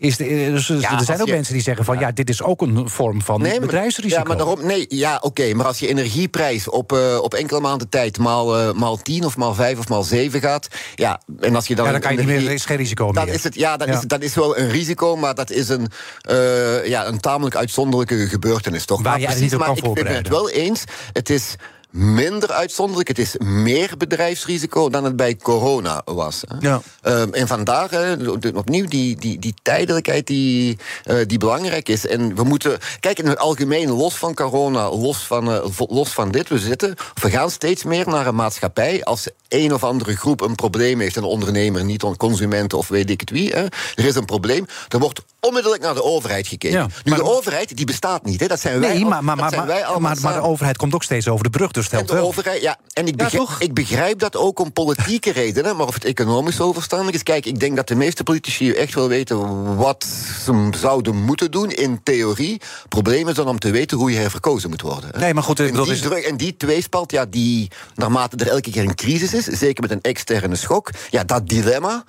Is 0.00 0.16
de, 0.16 0.24
dus 0.50 0.66
ja, 0.66 0.98
er 0.98 1.04
zijn 1.04 1.20
ook 1.20 1.26
je, 1.26 1.32
mensen 1.32 1.54
die 1.54 1.62
zeggen 1.62 1.84
van 1.84 1.94
ja. 1.94 2.00
ja. 2.00 2.12
dit 2.12 2.28
is 2.28 2.42
ook 2.42 2.60
een 2.60 2.88
vorm 2.88 3.22
van 3.22 3.40
nee, 3.40 3.60
bedrijfsrisico. 3.60 4.20
Ja, 4.20 4.26
maar 4.26 4.36
daarom, 4.36 4.66
nee, 4.66 4.86
ja, 4.88 5.16
oké. 5.16 5.26
Okay, 5.26 5.52
maar 5.52 5.66
als 5.66 5.78
je 5.78 5.88
energieprijs 5.88 6.68
op, 6.68 6.92
uh, 6.92 7.18
op 7.22 7.34
enkele 7.34 7.60
maanden 7.60 7.88
tijd 7.88 8.18
maal, 8.18 8.60
uh, 8.60 8.72
maal 8.72 8.96
10 8.96 9.24
of 9.24 9.36
maal 9.36 9.54
5 9.54 9.78
of 9.78 9.88
maal 9.88 10.02
7 10.02 10.40
gaat. 10.40 10.68
Ja, 10.94 11.20
en 11.40 11.54
als 11.54 11.66
je 11.66 11.74
dan. 11.74 11.84
Ja, 11.84 11.92
dan 11.92 12.00
kan 12.00 12.12
je 12.12 12.18
niet 12.18 12.26
meer, 12.26 12.52
is 12.52 12.64
geen 12.64 12.76
risico 12.76 13.12
dan 13.12 13.24
meer. 13.24 13.34
Is 13.34 13.44
het, 13.44 13.54
ja, 13.54 13.76
dat, 13.76 13.88
ja. 13.88 13.94
Is, 13.94 14.00
dat 14.00 14.22
is 14.22 14.34
wel 14.34 14.58
een 14.58 14.70
risico, 14.70 15.16
maar 15.16 15.34
dat 15.34 15.50
is 15.50 15.68
een, 15.68 15.88
uh, 16.30 16.86
ja, 16.86 17.06
een 17.06 17.20
tamelijk 17.20 17.56
uitzonderlijke 17.56 18.28
gebeurtenis 18.28 18.84
toch? 18.84 19.02
Waar 19.02 19.10
maar 19.10 19.20
je 19.20 19.26
precies, 19.26 19.42
niet 19.42 19.52
op 19.52 19.58
maar 19.58 19.74
kan 19.74 19.96
ik 19.96 20.04
ben 20.04 20.14
het 20.14 20.28
wel 20.28 20.50
eens. 20.50 20.84
Het 21.12 21.30
is 21.30 21.56
minder 21.90 22.52
uitzonderlijk. 22.52 23.08
Het 23.08 23.18
is 23.18 23.36
meer 23.38 23.94
bedrijfsrisico 23.98 24.88
dan 24.88 25.04
het 25.04 25.16
bij 25.16 25.36
corona 25.36 26.02
was. 26.04 26.42
Hè. 26.48 26.56
Ja. 26.68 26.82
Um, 27.02 27.34
en 27.34 27.46
vandaar 27.46 27.90
hè, 27.90 28.30
opnieuw 28.54 28.86
die, 28.86 29.16
die, 29.16 29.38
die 29.38 29.54
tijdelijkheid 29.62 30.26
die, 30.26 30.78
uh, 31.06 31.16
die 31.26 31.38
belangrijk 31.38 31.88
is. 31.88 32.06
En 32.06 32.34
we 32.34 32.42
moeten, 32.42 32.78
kijk 33.00 33.18
in 33.18 33.26
het 33.26 33.38
algemeen, 33.38 33.90
los 33.90 34.14
van 34.14 34.34
corona, 34.34 34.90
los 34.90 35.18
van, 35.18 35.48
uh, 35.48 35.64
los 35.88 36.08
van 36.08 36.30
dit, 36.30 36.48
we 36.48 36.58
zitten, 36.58 36.94
we 37.22 37.30
gaan 37.30 37.50
steeds 37.50 37.84
meer 37.84 38.08
naar 38.08 38.26
een 38.26 38.34
maatschappij. 38.34 39.04
Als 39.04 39.28
een 39.48 39.74
of 39.74 39.84
andere 39.84 40.16
groep 40.16 40.40
een 40.40 40.54
probleem 40.54 41.00
heeft, 41.00 41.16
een 41.16 41.22
ondernemer, 41.22 41.84
niet 41.84 42.02
een 42.02 42.16
consument 42.16 42.72
of 42.72 42.88
weet 42.88 43.10
ik 43.10 43.20
het 43.20 43.30
wie, 43.30 43.50
hè, 43.50 43.64
er 43.94 44.04
is 44.04 44.14
een 44.14 44.24
probleem, 44.24 44.66
er 44.88 44.98
wordt 44.98 45.22
onmiddellijk 45.40 45.82
naar 45.82 45.94
de 45.94 46.02
overheid 46.02 46.46
gekeken. 46.46 46.78
Ja, 46.78 46.86
nu, 46.86 47.10
maar- 47.10 47.18
de 47.18 47.24
overheid, 47.24 47.76
die 47.76 47.86
bestaat 47.86 48.24
niet. 48.24 48.40
Hè. 48.40 48.46
Dat 48.46 48.60
zijn 48.60 48.80
wij, 48.80 48.92
Nee, 48.94 49.04
maar, 49.04 49.24
maar, 49.24 49.36
maar, 49.36 49.50
zijn 49.50 49.66
wij 49.66 49.76
maar, 49.80 49.84
allemaal 49.84 50.12
maar, 50.14 50.20
maar 50.22 50.40
de 50.42 50.48
overheid 50.48 50.76
komt 50.76 50.94
ook 50.94 51.02
steeds 51.02 51.28
over 51.28 51.44
de 51.44 51.50
brug, 51.50 51.70
dus 51.70 51.88
En 51.88 52.06
de 52.06 52.12
wel. 52.12 52.24
overheid, 52.26 52.62
ja, 52.62 52.76
en 52.92 53.06
ik 53.06 53.20
Ja, 53.20 53.24
begrijp, 53.28 53.48
ik 53.58 53.74
begrijp 53.74 54.18
dat 54.18 54.36
ook 54.36 54.58
om 54.58 54.72
politieke 54.72 55.32
redenen, 55.42 55.76
maar 55.76 55.86
of 55.86 55.94
het 55.94 56.04
economisch 56.04 56.56
zo 56.56 56.72
verstandig 56.72 57.14
is. 57.14 57.22
Kijk, 57.22 57.46
ik 57.46 57.60
denk 57.60 57.76
dat 57.76 57.88
de 57.88 57.94
meeste 57.94 58.22
politici 58.22 58.72
echt 58.72 58.94
wel 58.94 59.08
weten 59.08 59.76
wat 59.76 60.06
ze 60.44 60.68
zouden 60.80 61.16
moeten 61.16 61.50
doen 61.50 61.70
in 61.70 62.00
theorie. 62.02 62.60
Probleem 62.88 63.28
is 63.28 63.34
dan 63.34 63.48
om 63.48 63.58
te 63.58 63.70
weten 63.70 63.98
hoe 63.98 64.10
je 64.12 64.18
herverkozen 64.18 64.70
moet 64.70 64.80
worden. 64.82 65.10
hè. 65.12 65.18
Nee, 65.18 65.34
maar 65.34 65.42
goed, 65.42 65.58
ik 65.60 65.76
En 65.76 65.82
die, 65.82 65.92
is- 65.92 66.00
druk- 66.00 66.24
en 66.24 66.36
die 66.36 66.56
tweespalt, 66.56 67.10
ja, 67.12 67.24
die 67.26 67.70
naarmate 67.94 68.36
er 68.36 68.48
elke 68.48 68.70
keer 68.70 68.82
een 68.84 68.94
crisis 68.94 69.34
is, 69.34 69.44
zeker 69.44 69.82
met 69.82 69.90
een 69.90 70.00
externe 70.02 70.56
schok, 70.56 70.90
ja, 71.10 71.24
dat 71.24 71.48
dilemma, 71.48 72.04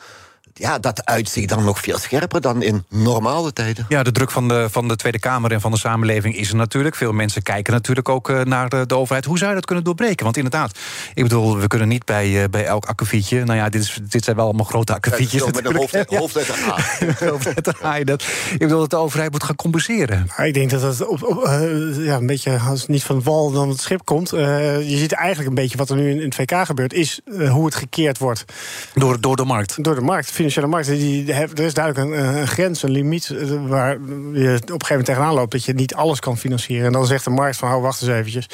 ja, 0.53 0.79
dat 0.79 1.05
uitziet 1.05 1.49
dan 1.49 1.63
nog 1.63 1.79
veel 1.79 1.97
scherper 1.97 2.41
dan 2.41 2.61
in 2.61 2.85
normale 2.89 3.53
tijden. 3.53 3.85
Ja, 3.89 4.03
de 4.03 4.11
druk 4.11 4.31
van 4.31 4.47
de, 4.47 4.67
van 4.71 4.87
de 4.87 4.95
Tweede 4.95 5.19
Kamer 5.19 5.51
en 5.51 5.61
van 5.61 5.71
de 5.71 5.77
samenleving 5.77 6.35
is 6.35 6.49
er 6.49 6.55
natuurlijk. 6.55 6.95
Veel 6.95 7.11
mensen 7.11 7.43
kijken 7.43 7.73
natuurlijk 7.73 8.09
ook 8.09 8.29
eh, 8.29 8.41
naar 8.41 8.69
de, 8.69 8.85
de 8.85 8.95
overheid. 8.95 9.25
Hoe 9.25 9.37
zou 9.37 9.49
je 9.49 9.55
dat 9.55 9.65
kunnen 9.65 9.83
doorbreken? 9.83 10.23
Want 10.23 10.37
inderdaad, 10.37 10.79
ik 11.13 11.23
bedoel, 11.23 11.57
we 11.57 11.67
kunnen 11.67 11.87
niet 11.87 12.05
bij, 12.05 12.43
eh, 12.43 12.49
bij 12.49 12.65
elk 12.65 12.85
akkefietje... 12.85 13.43
nou 13.43 13.57
ja, 13.57 13.69
dit, 13.69 13.81
is, 13.81 13.99
dit 14.03 14.23
zijn 14.23 14.35
wel 14.35 14.45
allemaal 14.45 14.65
grote 14.65 14.93
akkefietjes 14.93 15.45
met 15.45 15.65
een 15.65 15.75
hoofdletter 16.17 16.55
A. 16.67 16.75
Hoofdletter 17.29 17.75
A, 17.85 18.03
dat- 18.03 18.23
Ik 18.53 18.59
bedoel 18.59 18.79
dat 18.79 18.89
de 18.89 18.95
overheid 18.95 19.31
moet 19.31 19.43
gaan 19.43 19.55
compenseren. 19.55 20.29
Maar 20.37 20.47
ik 20.47 20.53
denk 20.53 20.69
dat 20.69 20.81
dat 20.81 21.07
op, 21.07 21.23
op, 21.23 21.43
eh, 21.43 22.05
ja, 22.05 22.15
een 22.15 22.25
beetje 22.25 22.59
als 22.69 22.79
het 22.79 22.89
niet 22.89 23.03
van 23.03 23.23
wal 23.23 23.51
dan 23.51 23.69
het 23.69 23.81
schip 23.81 24.05
komt. 24.05 24.31
eh, 24.33 24.89
je 24.89 24.97
ziet 24.97 25.11
eigenlijk 25.11 25.49
een 25.49 25.55
beetje 25.55 25.77
wat 25.77 25.89
er 25.89 25.95
nu 25.95 26.09
in, 26.09 26.17
in 26.19 26.25
het 26.25 26.35
VK 26.35 26.65
gebeurt, 26.65 26.93
is 26.93 27.19
hoe 27.49 27.65
het 27.65 27.75
gekeerd 27.75 28.17
wordt 28.17 28.45
Door, 28.93 29.21
door 29.21 29.35
de 29.35 29.43
markt. 29.45 29.83
door 29.83 29.95
de 29.95 30.01
markt, 30.01 30.31
financiële 30.41 30.67
markt. 30.67 30.87
Die, 30.87 31.33
er 31.33 31.59
is 31.59 31.73
duidelijk 31.73 32.05
een, 32.13 32.37
een 32.37 32.47
grens, 32.47 32.83
een 32.83 32.89
limiet 32.91 33.29
eh, 33.29 33.47
waar 33.67 33.91
je 33.91 33.97
op 33.97 34.01
een 34.33 34.59
gegeven 34.61 34.87
moment 34.89 35.05
tegenaan 35.05 35.33
loopt 35.33 35.51
dat 35.51 35.65
je 35.65 35.73
niet 35.73 35.95
alles 35.95 36.19
kan 36.19 36.37
financieren. 36.37 36.85
En 36.85 36.91
dan 36.91 37.05
zegt 37.05 37.23
de 37.23 37.29
markt 37.29 37.57
van, 37.57 37.69
hou, 37.69 37.81
wacht 37.81 38.01
eens 38.01 38.11
eventjes. 38.11 38.45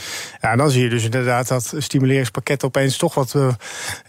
Ja, 0.42 0.52
en 0.52 0.58
dan 0.58 0.72
zie 0.72 0.84
je 0.84 0.90
dus 0.90 1.04
inderdaad 1.04 1.48
dat 1.48 1.74
stimuleringspakketten 1.78 2.68
opeens 2.68 2.98
toch 2.98 3.14
wat 3.14 3.34
eh, 3.36 3.48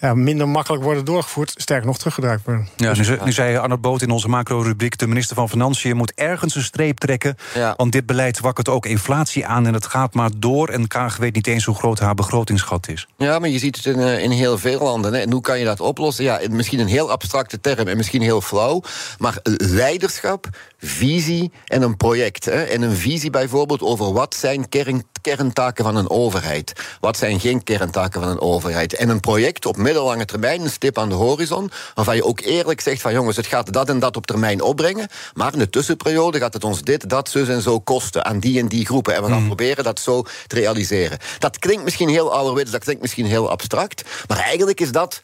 ja, 0.01 0.15
minder 0.15 0.49
makkelijk 0.49 0.83
worden 0.83 1.05
doorgevoerd, 1.05 1.53
sterker 1.57 1.87
nog 1.87 1.99
teruggedraaid 1.99 2.41
worden. 2.45 2.69
Ja, 2.77 2.93
nu, 2.97 3.05
ze- 3.05 3.19
nu 3.25 3.33
zei 3.33 3.57
Arnold 3.57 3.81
Boot 3.81 4.03
in 4.03 4.11
onze 4.11 4.29
macro-rubriek... 4.29 4.99
de 4.99 5.07
minister 5.07 5.37
van 5.37 5.49
Financiën 5.49 5.97
moet 5.97 6.13
ergens 6.15 6.55
een 6.55 6.63
streep 6.63 6.99
trekken... 6.99 7.37
Ja. 7.55 7.75
want 7.77 7.93
dit 7.93 8.07
beleid 8.07 8.41
wakkert 8.41 8.69
ook 8.69 8.87
inflatie 8.87 9.47
aan... 9.47 9.67
en 9.67 9.75
het 9.75 9.87
gaat 9.87 10.15
maar 10.15 10.31
door 10.37 10.69
en 10.69 10.87
Kaag 10.89 11.17
weet 11.17 11.35
niet 11.35 11.47
eens 11.47 11.65
hoe 11.65 11.75
groot 11.75 11.99
haar 11.99 12.15
begrotingsgat 12.15 12.89
is. 12.89 13.07
Ja, 13.17 13.39
maar 13.39 13.49
je 13.49 13.59
ziet 13.59 13.77
het 13.77 13.85
in, 13.87 14.01
eh, 14.01 14.23
in 14.23 14.31
heel 14.31 14.59
veel 14.59 14.79
landen. 14.81 15.13
Hè. 15.13 15.21
En 15.21 15.33
hoe 15.33 15.41
kan 15.41 15.59
je 15.59 15.65
dat 15.65 15.81
oplossen? 15.81 16.25
Ja, 16.25 16.41
misschien 16.51 16.79
een 16.81 16.87
heel 16.87 17.11
abstracte 17.11 17.61
term 17.75 17.89
en 17.89 17.97
misschien 17.97 18.23
heel 18.23 18.41
flauw. 18.41 18.83
Maar 19.19 19.39
leiderschap, 19.59 20.47
visie 20.79 21.53
en 21.67 21.83
een 21.83 21.97
project. 21.97 22.45
Hè. 22.45 22.63
En 22.63 22.83
een 22.83 22.97
visie 22.97 23.31
bijvoorbeeld 23.31 23.83
over 23.83 24.13
wat 24.13 24.35
zijn 24.35 24.69
kern, 24.69 25.05
kerntaken 25.21 25.85
van 25.85 25.97
een 25.97 26.11
overheid. 26.11 26.73
Wat 27.01 27.17
zijn 27.17 27.41
geen 27.41 27.63
kerntaken 27.63 28.23
van 28.23 28.31
een 28.31 28.41
overheid. 28.41 28.95
En 28.95 29.09
een 29.09 29.21
project 29.21 29.67
op 29.67 29.77
middellange 29.77 30.25
termijn, 30.25 30.61
een 30.61 30.71
stip 30.71 30.99
aan 30.99 31.09
de 31.09 31.15
horizon. 31.15 31.71
Waarvan 31.95 32.17
je 32.17 32.25
ook 32.25 32.41
eerlijk 32.41 32.81
zegt 32.81 33.01
van 33.01 33.13
jongens, 33.13 33.37
het 33.37 33.47
gaat 33.47 33.73
dat 33.73 33.89
en 33.89 33.99
dat 33.99 34.17
op 34.17 34.27
termijn 34.27 34.63
opbrengen. 34.63 35.09
Maar 35.35 35.53
in 35.53 35.59
de 35.59 35.71
tussenperiode 35.71 36.39
gaat 36.39 36.53
het 36.53 36.65
ons 36.65 36.83
dit, 36.83 37.09
dat, 37.09 37.29
zus 37.29 37.49
en 37.49 37.63
zo 37.63 37.81
kosten 37.81 38.25
aan 38.25 38.39
die 38.39 38.59
en 38.59 38.69
die 38.69 38.87
groepen. 38.87 39.15
En 39.15 39.23
we 39.23 39.29
gaan 39.29 39.47
proberen 39.47 39.85
dat 39.85 40.01
zo 40.01 40.23
te 40.47 40.55
realiseren. 40.55 41.19
Dat 41.39 41.59
klinkt 41.59 41.85
misschien 41.85 42.09
heel 42.09 42.33
ouderwets, 42.33 42.71
dat 42.71 42.83
klinkt 42.83 43.03
misschien 43.03 43.27
heel 43.27 43.51
abstract. 43.51 44.03
Maar 44.27 44.39
eigenlijk 44.39 44.81
is 44.81 44.93
dat. 44.93 45.21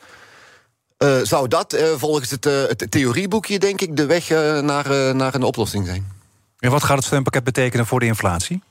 Eh, 1.05 1.19
zou 1.23 1.49
dat 1.49 1.73
eh, 1.73 1.87
volgens 1.97 2.31
het, 2.31 2.47
eh, 2.47 2.53
het 2.53 2.87
theorieboekje, 2.91 3.59
denk 3.59 3.81
ik, 3.81 3.97
de 3.97 4.07
weg 4.07 4.29
naar, 4.63 5.15
naar 5.15 5.35
een 5.35 5.43
oplossing 5.43 5.87
zijn? 5.87 6.13
En 6.59 6.71
wat 6.71 6.83
gaat 6.83 6.97
het 6.97 7.05
steunpakket 7.05 7.45
betekenen 7.45 7.87
voor 7.87 8.01
de 8.01 8.07
inflatie? 8.07 8.63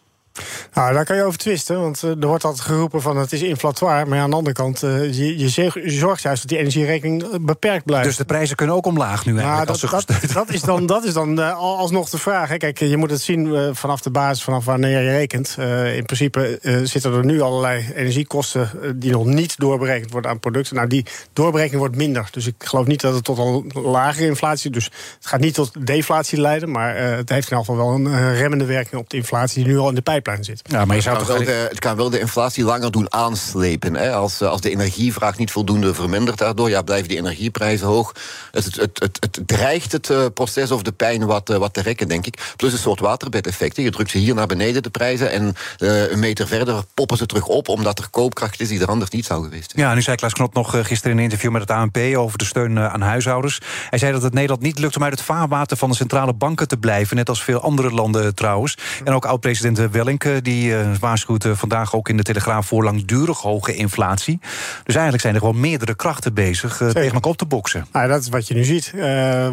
Nou, 0.73 0.93
daar 0.93 1.05
kan 1.05 1.15
je 1.15 1.23
over 1.23 1.39
twisten, 1.39 1.81
want 1.81 2.03
uh, 2.03 2.09
er 2.09 2.27
wordt 2.27 2.43
altijd 2.43 2.65
geroepen 2.65 3.01
van 3.01 3.17
het 3.17 3.31
is 3.31 3.41
inflatoire. 3.41 4.05
Maar 4.05 4.19
aan 4.19 4.29
de 4.29 4.35
andere 4.35 4.55
kant, 4.55 4.83
uh, 4.83 5.13
je, 5.13 5.37
je, 5.37 5.71
zorgt 5.85 6.21
juist 6.21 6.41
dat 6.41 6.49
die 6.49 6.57
energierekening 6.57 7.23
eh, 7.23 7.29
beperkt 7.41 7.85
blijft. 7.85 8.07
Dus 8.07 8.17
de 8.17 8.25
prijzen 8.25 8.55
kunnen 8.55 8.75
ook 8.75 8.85
omlaag 8.85 9.25
nu 9.25 9.31
eigenlijk? 9.31 9.69
Nou, 9.69 9.79
dat, 9.79 10.07
dat, 10.07 10.33
dat, 10.33 10.49
is 10.49 10.61
dan, 10.61 10.85
dat 10.95 11.03
is 11.03 11.13
dan 11.13 11.55
alsnog 11.57 12.09
de 12.09 12.17
vraag. 12.17 12.49
Hè. 12.49 12.57
Kijk, 12.57 12.79
je 12.79 12.97
moet 12.97 13.09
het 13.09 13.21
zien 13.21 13.75
vanaf 13.75 14.01
de 14.01 14.09
basis, 14.09 14.43
vanaf 14.43 14.65
wanneer 14.65 15.01
je 15.01 15.09
rekent. 15.09 15.55
in 15.95 16.05
principe 16.05 16.59
zitten 16.83 17.13
er 17.13 17.25
nu 17.25 17.41
allerlei 17.41 17.91
energiekosten 17.95 18.69
die 18.95 19.11
nog 19.11 19.25
niet 19.25 19.57
doorberekend 19.57 20.11
worden 20.11 20.31
aan 20.31 20.39
producten. 20.39 20.75
Nou, 20.75 20.87
die 20.87 21.05
doorberekening 21.33 21.81
wordt 21.81 21.95
minder. 21.95 22.27
Dus 22.31 22.47
ik 22.47 22.55
geloof 22.57 22.85
niet 22.85 23.01
dat 23.01 23.13
het 23.13 23.23
tot 23.23 23.37
een 23.37 23.71
lagere 23.73 24.25
inflatie... 24.25 24.71
dus 24.71 24.85
het 24.85 25.27
gaat 25.27 25.39
niet 25.39 25.53
tot 25.53 25.85
deflatie 25.85 26.41
leiden... 26.41 26.71
maar 26.71 26.95
het 26.95 27.29
heeft 27.29 27.51
in 27.51 27.57
ieder 27.57 27.57
geval 27.57 27.77
wel 27.77 27.89
een 27.93 28.35
remmende 28.35 28.65
werking 28.65 29.01
op 29.01 29.09
de 29.09 29.17
inflatie... 29.17 29.63
die 29.63 29.73
nu 29.73 29.79
al 29.79 29.89
in 29.89 29.95
de 29.95 30.01
pijplijn 30.23 30.43
zit. 30.43 30.61
Ja, 30.63 30.85
maar 30.85 30.95
je 30.95 31.01
zou 31.01 31.17
het, 31.17 31.27
kan 31.27 31.37
wel 31.37 31.45
de, 31.45 31.67
het 31.69 31.79
kan 31.79 31.95
wel 31.95 32.09
de 32.09 32.19
inflatie 32.19 32.63
langer 32.63 32.91
doen 32.91 33.13
aanslepen. 33.13 33.95
Hè? 33.95 34.13
Als, 34.13 34.41
als 34.41 34.61
de 34.61 34.69
energievraag 34.69 35.37
niet 35.37 35.51
voldoende 35.51 35.93
vermindert 35.93 36.37
daardoor, 36.37 36.69
ja, 36.69 36.81
blijven 36.81 37.07
die 37.07 37.17
energieprijzen 37.17 37.87
hoog. 37.87 38.11
Het, 38.51 38.65
het, 38.65 38.75
het, 38.75 38.99
het, 38.99 39.17
het 39.19 39.41
dreigt 39.45 39.91
het 39.91 40.09
uh, 40.09 40.25
proces 40.33 40.71
of 40.71 40.81
de 40.81 40.91
pijn 40.91 41.25
wat, 41.25 41.49
uh, 41.49 41.57
wat 41.57 41.73
te 41.73 41.81
rekken, 41.81 42.07
denk 42.07 42.25
ik. 42.25 42.53
Plus 42.55 42.73
een 42.73 42.77
soort 42.77 42.99
waterbedeffect. 42.99 43.75
Je 43.75 43.91
drukt 43.91 44.11
ze 44.11 44.17
hier 44.17 44.35
naar 44.35 44.47
beneden, 44.47 44.83
de 44.83 44.89
prijzen, 44.89 45.31
en 45.31 45.55
uh, 45.79 46.11
een 46.11 46.19
meter 46.19 46.47
verder 46.47 46.83
poppen 46.93 47.17
ze 47.17 47.25
terug 47.25 47.47
op, 47.47 47.67
omdat 47.67 47.99
er 47.99 48.09
koopkracht 48.09 48.59
is 48.59 48.67
die 48.67 48.81
er 48.81 48.87
anders 48.87 49.11
niet 49.11 49.25
zou 49.25 49.43
geweest 49.43 49.71
zijn. 49.71 49.87
Ja, 49.87 49.93
nu 49.93 50.01
zei 50.01 50.15
Klaas 50.15 50.33
Knop 50.33 50.53
nog 50.53 50.69
gisteren 50.69 51.11
in 51.11 51.17
een 51.17 51.23
interview 51.23 51.51
met 51.51 51.61
het 51.61 51.71
ANP 51.71 51.97
over 52.15 52.37
de 52.37 52.45
steun 52.45 52.79
aan 52.79 53.01
huishoudens. 53.01 53.61
Hij 53.89 53.99
zei 53.99 54.11
dat 54.11 54.21
het 54.21 54.33
Nederland 54.33 54.61
niet 54.61 54.79
lukt 54.79 54.95
om 54.95 55.03
uit 55.03 55.13
het 55.13 55.21
vaarwater 55.21 55.77
van 55.77 55.89
de 55.89 55.95
centrale 55.95 56.33
banken 56.33 56.67
te 56.67 56.77
blijven, 56.77 57.15
net 57.15 57.29
als 57.29 57.43
veel 57.43 57.59
andere 57.59 57.91
landen 57.91 58.35
trouwens. 58.35 58.77
En 59.03 59.13
ook 59.13 59.25
oud-president 59.25 59.91
Die 60.41 60.75
waarschuwt 60.99 61.47
vandaag 61.51 61.95
ook 61.95 62.09
in 62.09 62.17
de 62.17 62.23
Telegraaf 62.23 62.67
voor 62.67 62.83
langdurig 62.83 63.39
hoge 63.39 63.75
inflatie. 63.75 64.39
Dus 64.83 64.93
eigenlijk 64.93 65.21
zijn 65.21 65.33
er 65.33 65.39
gewoon 65.39 65.59
meerdere 65.59 65.95
krachten 65.95 66.33
bezig 66.33 66.81
uh, 66.81 66.89
tegen 66.89 67.13
elkaar 67.13 67.31
op 67.31 67.37
te 67.37 67.45
boksen. 67.45 67.85
Nou, 67.91 68.07
dat 68.07 68.21
is 68.21 68.29
wat 68.29 68.47
je 68.47 68.53
nu 68.53 68.63
ziet. 68.63 68.93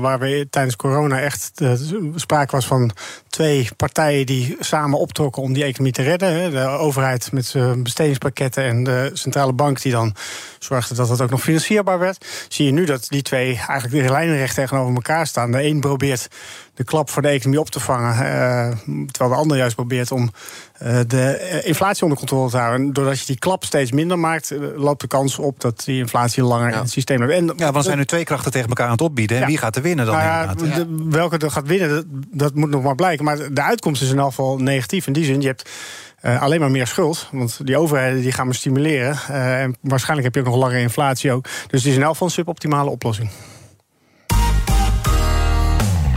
Waar 0.01 0.19
we 0.19 0.47
tijdens 0.51 0.77
corona 0.77 1.21
echt 1.21 1.63
sprake 2.15 2.51
was 2.51 2.67
van 2.67 2.91
twee 3.31 3.69
partijen 3.77 4.27
die 4.27 4.57
samen 4.61 4.99
optrokken 4.99 5.43
om 5.43 5.53
die 5.53 5.65
economie 5.65 5.93
te 5.93 6.03
redden. 6.03 6.51
De 6.51 6.67
overheid 6.67 7.33
met 7.33 7.47
zijn 7.47 7.83
bestedingspakketten 7.83 8.65
en 8.65 8.85
de 8.85 9.11
centrale 9.13 9.53
bank 9.53 9.83
die 9.83 9.93
dan 9.93 10.15
zorgde 10.59 10.95
dat 10.95 11.09
het 11.09 11.21
ook 11.21 11.31
nog 11.31 11.43
financierbaar 11.43 11.99
werd. 11.99 12.27
Zie 12.49 12.67
je 12.67 12.73
nu 12.73 12.85
dat 12.85 13.07
die 13.09 13.23
twee 13.23 13.61
eigenlijk 13.67 14.07
de 14.07 14.13
lijnrecht 14.13 14.55
tegenover 14.55 14.95
elkaar 14.95 15.27
staan. 15.27 15.53
De 15.53 15.63
een 15.63 15.81
probeert 15.81 16.29
de 16.75 16.85
klap 16.85 17.11
voor 17.11 17.23
de 17.23 17.29
economie 17.29 17.61
op 17.61 17.71
te 17.71 17.81
vangen. 17.81 18.15
Uh, 18.15 19.07
terwijl 19.07 19.31
de 19.35 19.41
ander 19.41 19.57
juist 19.57 19.75
probeert 19.75 20.13
om 20.13 20.31
de 21.07 21.61
inflatie 21.65 22.03
onder 22.03 22.19
controle 22.19 22.51
te 22.51 22.57
houden. 22.57 22.87
En 22.87 22.93
doordat 22.93 23.21
je 23.21 23.27
die 23.27 23.39
klap 23.39 23.65
steeds 23.65 23.93
minder 23.93 24.19
maakt, 24.19 24.53
uh, 24.53 24.59
loopt 24.77 25.01
de 25.01 25.07
kans 25.07 25.39
op 25.39 25.61
dat 25.61 25.85
die 25.85 25.99
inflatie 25.99 26.43
langer 26.43 26.69
ja. 26.69 26.75
in 26.75 26.81
het 26.81 26.91
systeem 26.91 27.17
blijft. 27.17 27.37
En, 27.37 27.47
ja, 27.57 27.65
want 27.65 27.77
er 27.77 27.83
zijn 27.83 27.99
nu 27.99 28.05
twee 28.05 28.25
krachten 28.25 28.53
tegen 28.53 28.69
elkaar 28.69 28.87
aan 28.87 28.93
het 28.93 29.01
opbieden. 29.01 29.37
En 29.37 29.43
ja. 29.43 29.49
wie 29.49 29.59
gaat 29.59 29.77
er 29.77 29.83
winnen 29.83 30.07
dan? 30.07 30.15
Nou 30.15 30.27
ja, 30.27 30.55
de, 30.55 30.87
welke 31.09 31.39
er 31.39 31.51
gaat 31.51 31.67
winnen, 31.67 31.89
dat, 31.89 32.05
dat, 32.31 32.55
moet 32.55 32.71
nog 32.71 32.83
maar 32.83 32.95
blijken. 32.95 33.25
Maar 33.25 33.53
de 33.53 33.63
uitkomst 33.63 34.03
is 34.03 34.11
in 34.11 34.19
elk 34.19 34.29
geval 34.29 34.59
negatief. 34.59 35.07
In 35.07 35.13
die 35.13 35.25
zin, 35.25 35.41
je 35.41 35.47
hebt. 35.47 35.71
Uh, 36.23 36.43
alleen 36.43 36.61
maar 36.61 36.71
meer 36.71 36.87
schuld. 36.87 37.29
Want 37.33 37.67
die 37.67 37.79
overheden 37.79 38.21
die 38.21 38.33
gaan 38.33 38.49
we 38.49 38.55
stimuleren. 38.55 39.19
Uh, 39.31 39.63
en 39.63 39.77
waarschijnlijk 39.81 40.27
heb 40.27 40.35
je 40.35 40.41
ook 40.41 40.55
nog 40.55 40.63
langere 40.63 40.81
inflatie 40.81 41.33
ook. 41.33 41.43
Dus 41.43 41.83
het 41.83 41.91
is 41.91 41.97
in 41.97 42.03
elk 42.03 42.11
geval 42.11 42.27
een 42.27 42.33
suboptimale 42.33 42.91
oplossing. 42.91 43.31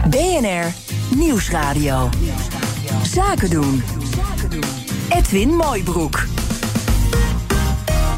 BNR 0.10 0.74
Nieuwsradio. 1.16 2.10
Zaken 3.04 3.50
doen. 3.50 4.03
Edwin 5.10 5.50
Mooibroek. 5.50 6.26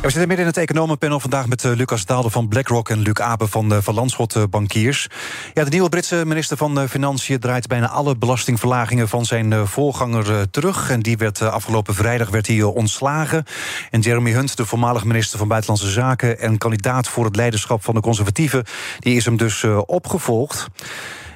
we 0.01 0.11
zitten 0.11 0.19
midden 0.19 0.39
in 0.39 0.45
het 0.45 0.57
economenpanel 0.57 1.19
vandaag 1.19 1.47
met 1.47 1.63
uh, 1.63 1.75
Lucas 1.75 2.05
Daalde 2.05 2.29
van 2.29 2.47
BlackRock 2.47 2.89
en 2.89 2.99
Luc 2.99 3.13
Abe 3.13 3.47
van, 3.47 3.73
uh, 3.73 3.77
van 3.81 3.93
Landschot 3.93 4.35
uh, 4.35 4.43
Bankiers. 4.49 5.07
Ja, 5.53 5.63
de 5.63 5.69
nieuwe 5.69 5.89
Britse 5.89 6.25
minister 6.25 6.57
van 6.57 6.89
Financiën 6.89 7.39
draait 7.39 7.67
bijna 7.67 7.89
alle 7.89 8.17
belastingverlagingen 8.17 9.07
van 9.07 9.25
zijn 9.25 9.67
voorganger 9.67 10.49
terug. 10.49 10.89
En 10.89 10.99
die 10.99 11.17
werd 11.17 11.41
afgelopen 11.41 11.95
vrijdag 11.95 12.29
werd 12.29 12.47
hij 12.47 12.61
ontslagen. 12.61 13.43
En 13.91 13.99
Jeremy 13.99 14.31
Hunt, 14.31 14.57
de 14.57 14.65
voormalige 14.65 15.07
minister 15.07 15.37
van 15.37 15.47
Buitenlandse 15.47 15.91
Zaken 15.91 16.39
en 16.39 16.57
kandidaat 16.57 17.07
voor 17.07 17.25
het 17.25 17.35
leiderschap 17.35 17.83
van 17.83 17.93
de 17.93 18.01
Conservatieven, 18.01 18.63
die 18.99 19.15
is 19.15 19.25
hem 19.25 19.37
dus 19.37 19.63
opgevolgd. 19.85 20.67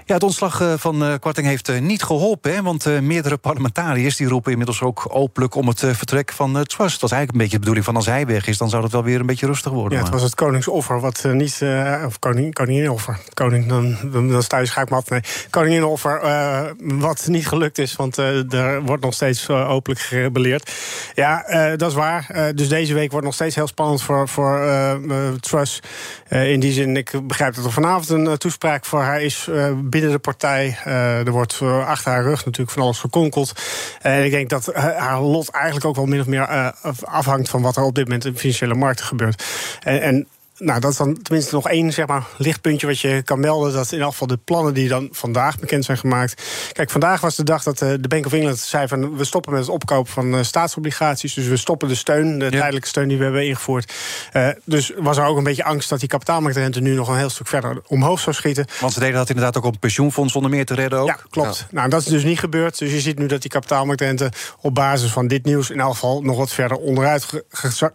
Ja, 0.10 0.16
het 0.16 0.24
ontslag 0.24 0.62
eh, 0.62 0.74
van 0.78 1.04
eh, 1.04 1.14
Kwarting 1.20 1.48
heeft 1.48 1.70
eh, 1.70 1.80
niet 1.80 2.04
geholpen. 2.04 2.54
Hè, 2.54 2.62
want 2.62 3.02
meerdere 3.02 3.38
parlementariërs 3.38 4.16
die 4.16 4.28
roepen 4.28 4.52
inmiddels 4.52 4.82
ook 4.82 5.06
openlijk 5.10 5.56
om 5.56 5.68
het 5.68 5.80
vertrek 5.80 6.32
van 6.32 6.56
het 6.56 6.70
Trust. 6.70 7.00
Dat 7.00 7.12
is 7.12 7.16
eigenlijk 7.16 7.32
een 7.32 7.38
beetje 7.38 7.54
de 7.54 7.60
bedoeling 7.60 7.86
van 7.86 7.96
als 7.96 8.06
hij 8.06 8.26
weg 8.26 8.48
is, 8.48 8.58
dan 8.58 8.70
zou 8.70 8.84
het 8.84 8.92
wel 8.92 9.04
weer 9.04 9.20
een 9.20 9.26
beetje 9.26 9.46
rustig 9.46 9.72
worden. 9.72 9.98
Ja, 9.98 10.04
het 10.04 10.14
was 10.14 10.22
het 10.22 10.36
koningsoffer, 10.36 11.00
wat 11.00 11.24
niet. 11.34 11.62
of 12.06 12.20
koning, 12.20 12.54
koninginoffer. 12.54 13.20
Koning, 13.34 13.68
dan, 13.68 13.98
dan 14.12 14.44
sta 14.44 14.58
je 14.58 14.66
schaakmat. 14.66 15.10
Nee, 15.10 15.22
koninginoffer, 15.50 16.22
wat 16.80 17.28
niet 17.28 17.48
gelukt 17.48 17.78
is, 17.78 17.96
want 17.96 18.18
er 18.18 18.82
wordt 18.82 19.04
nog 19.04 19.14
steeds 19.14 19.50
openlijk 19.50 20.02
gerebelleerd. 20.06 20.74
Ja, 21.16 21.44
dat 21.76 21.90
is 21.90 21.96
waar. 21.96 22.52
dus 22.56 22.70
deze 22.70 22.94
week 22.94 23.12
wordt 23.12 23.26
nog 23.26 23.36
steeds 23.36 23.56
heel 23.56 23.68
spannend 23.68 24.02
voor, 24.02 24.28
voor 24.28 24.70
Trust. 25.40 25.88
in 26.30 26.60
die 26.60 26.72
zin, 26.72 26.98
ik 26.98 27.28
begrijp 27.28 27.56
dat 27.56 27.66
er 27.66 27.72
vanavond 27.72 28.10
een 28.10 28.38
toespraak 28.38 28.86
voor 28.86 29.02
haar 29.02 29.22
is 29.22 29.50
binnen 29.76 29.99
binnen 30.00 30.18
de 30.18 30.32
partij. 30.32 30.78
Uh, 30.88 31.26
er 31.26 31.32
wordt 31.32 31.60
uh, 31.64 31.88
achter 31.88 32.12
haar 32.12 32.24
rug 32.24 32.46
natuurlijk 32.46 32.72
van 32.72 32.84
alles 32.84 33.00
gekonkeld. 33.00 33.54
En 34.02 34.24
ik 34.24 34.32
denk 34.32 34.50
dat 34.50 34.70
uh, 34.70 34.76
haar 34.76 35.22
lot 35.22 35.50
eigenlijk 35.50 35.86
ook 35.86 35.96
wel 35.96 36.06
min 36.06 36.20
of 36.20 36.26
meer 36.26 36.74
afhangt 37.04 37.50
van 37.50 37.62
wat 37.62 37.76
er 37.76 37.84
op 37.84 37.96
dit 37.96 38.04
moment 38.04 38.26
in 38.26 38.34
de 38.34 38.40
financiële 38.40 38.74
markten 38.74 39.06
gebeurt. 39.06 39.44
En, 39.84 40.02
en 40.02 40.28
nou, 40.60 40.80
dat 40.80 40.92
is 40.92 40.98
dan 40.98 41.22
tenminste 41.22 41.56
nog 41.56 41.68
één 41.68 41.92
zeg 41.92 42.08
maar, 42.08 42.24
lichtpuntje 42.38 42.88
wat 42.88 43.00
je 43.00 43.22
kan 43.24 43.40
melden. 43.40 43.74
Dat 43.74 43.92
in 43.92 44.00
elk 44.00 44.12
geval 44.12 44.28
de 44.28 44.38
plannen 44.38 44.74
die 44.74 44.88
dan 44.88 45.10
vandaag 45.12 45.60
bekend 45.60 45.86
zijn 45.86 45.98
gemaakt. 45.98 46.44
Kijk, 46.72 46.90
vandaag 46.90 47.22
was 47.22 47.36
de 47.36 47.44
dag 47.44 47.64
dat 47.64 47.82
eh, 47.82 47.90
de 48.00 48.08
Bank 48.08 48.26
of 48.26 48.34
England 48.34 48.60
zei 48.60 48.88
van 48.88 49.18
we 49.18 49.24
stoppen 49.24 49.52
met 49.52 49.62
het 49.62 49.70
opkopen 49.70 50.12
van 50.12 50.36
uh, 50.36 50.44
staatsobligaties. 50.44 51.34
Dus 51.34 51.48
we 51.48 51.58
stoppen 51.58 51.88
de 51.88 51.96
steun, 51.96 52.40
de 52.40 52.50
tijdelijke 52.50 52.88
steun 52.88 53.08
die 53.08 53.18
we 53.18 53.24
hebben 53.24 53.48
ingevoerd. 53.48 53.94
Uh, 54.34 54.48
dus 54.66 54.92
was 54.98 55.18
er 55.18 55.26
ook 55.26 55.38
een 55.38 55.44
beetje 55.44 55.64
angst 55.64 55.90
dat 55.90 56.00
die 56.00 56.10
kapitaalmarktrente 56.10 56.80
nu 56.80 56.96
nog 56.96 57.08
een 57.08 57.18
heel 57.18 57.30
stuk 57.30 57.48
verder 57.48 57.82
omhoog 57.88 58.20
zou 58.20 58.36
schieten. 58.36 58.66
Want 58.80 58.94
ze 58.94 59.00
deden 59.00 59.16
dat 59.16 59.30
inderdaad 59.30 59.58
ook 59.58 59.66
om 59.66 59.80
pensioenfonds 59.80 60.34
zonder 60.34 60.52
meer 60.52 60.66
te 60.66 60.74
redden 60.74 61.00
ook. 61.00 61.08
Ja, 61.08 61.18
klopt. 61.30 61.68
Nou, 61.72 61.90
dat 61.90 62.02
is 62.02 62.08
dus 62.08 62.24
niet 62.24 62.40
gebeurd. 62.40 62.78
Dus 62.78 62.92
je 62.92 63.00
ziet 63.00 63.20
nu 63.20 63.26
dat 63.26 63.42
die 63.42 63.52
kapitaalmarktrente 63.52 64.32
op 64.62 64.76
basis 64.76 65.12
van 65.12 65.28
dit 65.28 65.46
nieuws 65.46 65.70
in 65.70 65.80
elk 65.80 65.94
geval 65.94 66.22
nog 66.22 66.38
wat 66.38 66.54
verder 66.54 66.78
onderuit 66.78 67.44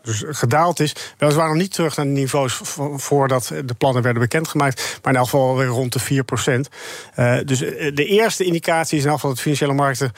dus 0.02 0.24
gedaald 0.26 0.80
is. 0.80 0.94
Weliswaar 1.18 1.48
nog 1.48 1.56
niet 1.56 1.72
terug 1.72 1.96
naar 1.96 2.06
de 2.06 2.12
niveaus 2.12 2.53
voordat 2.96 3.52
de 3.64 3.74
plannen 3.78 4.02
werden 4.02 4.22
bekendgemaakt. 4.22 4.98
Maar 5.02 5.12
in 5.12 5.18
elk 5.18 5.28
geval 5.28 5.56
weer 5.56 5.66
rond 5.66 5.92
de 5.92 5.98
4 5.98 6.24
procent. 6.24 6.68
Uh, 7.18 7.38
dus 7.44 7.62
eh, 7.62 7.94
de 7.94 8.04
eerste 8.04 8.44
indicatie 8.44 8.98
is 8.98 9.04
in 9.04 9.08
elk 9.08 9.20
geval 9.20 9.34
dat 9.34 9.44
de 9.44 9.50
financiële 9.50 9.72
markten 9.72 10.12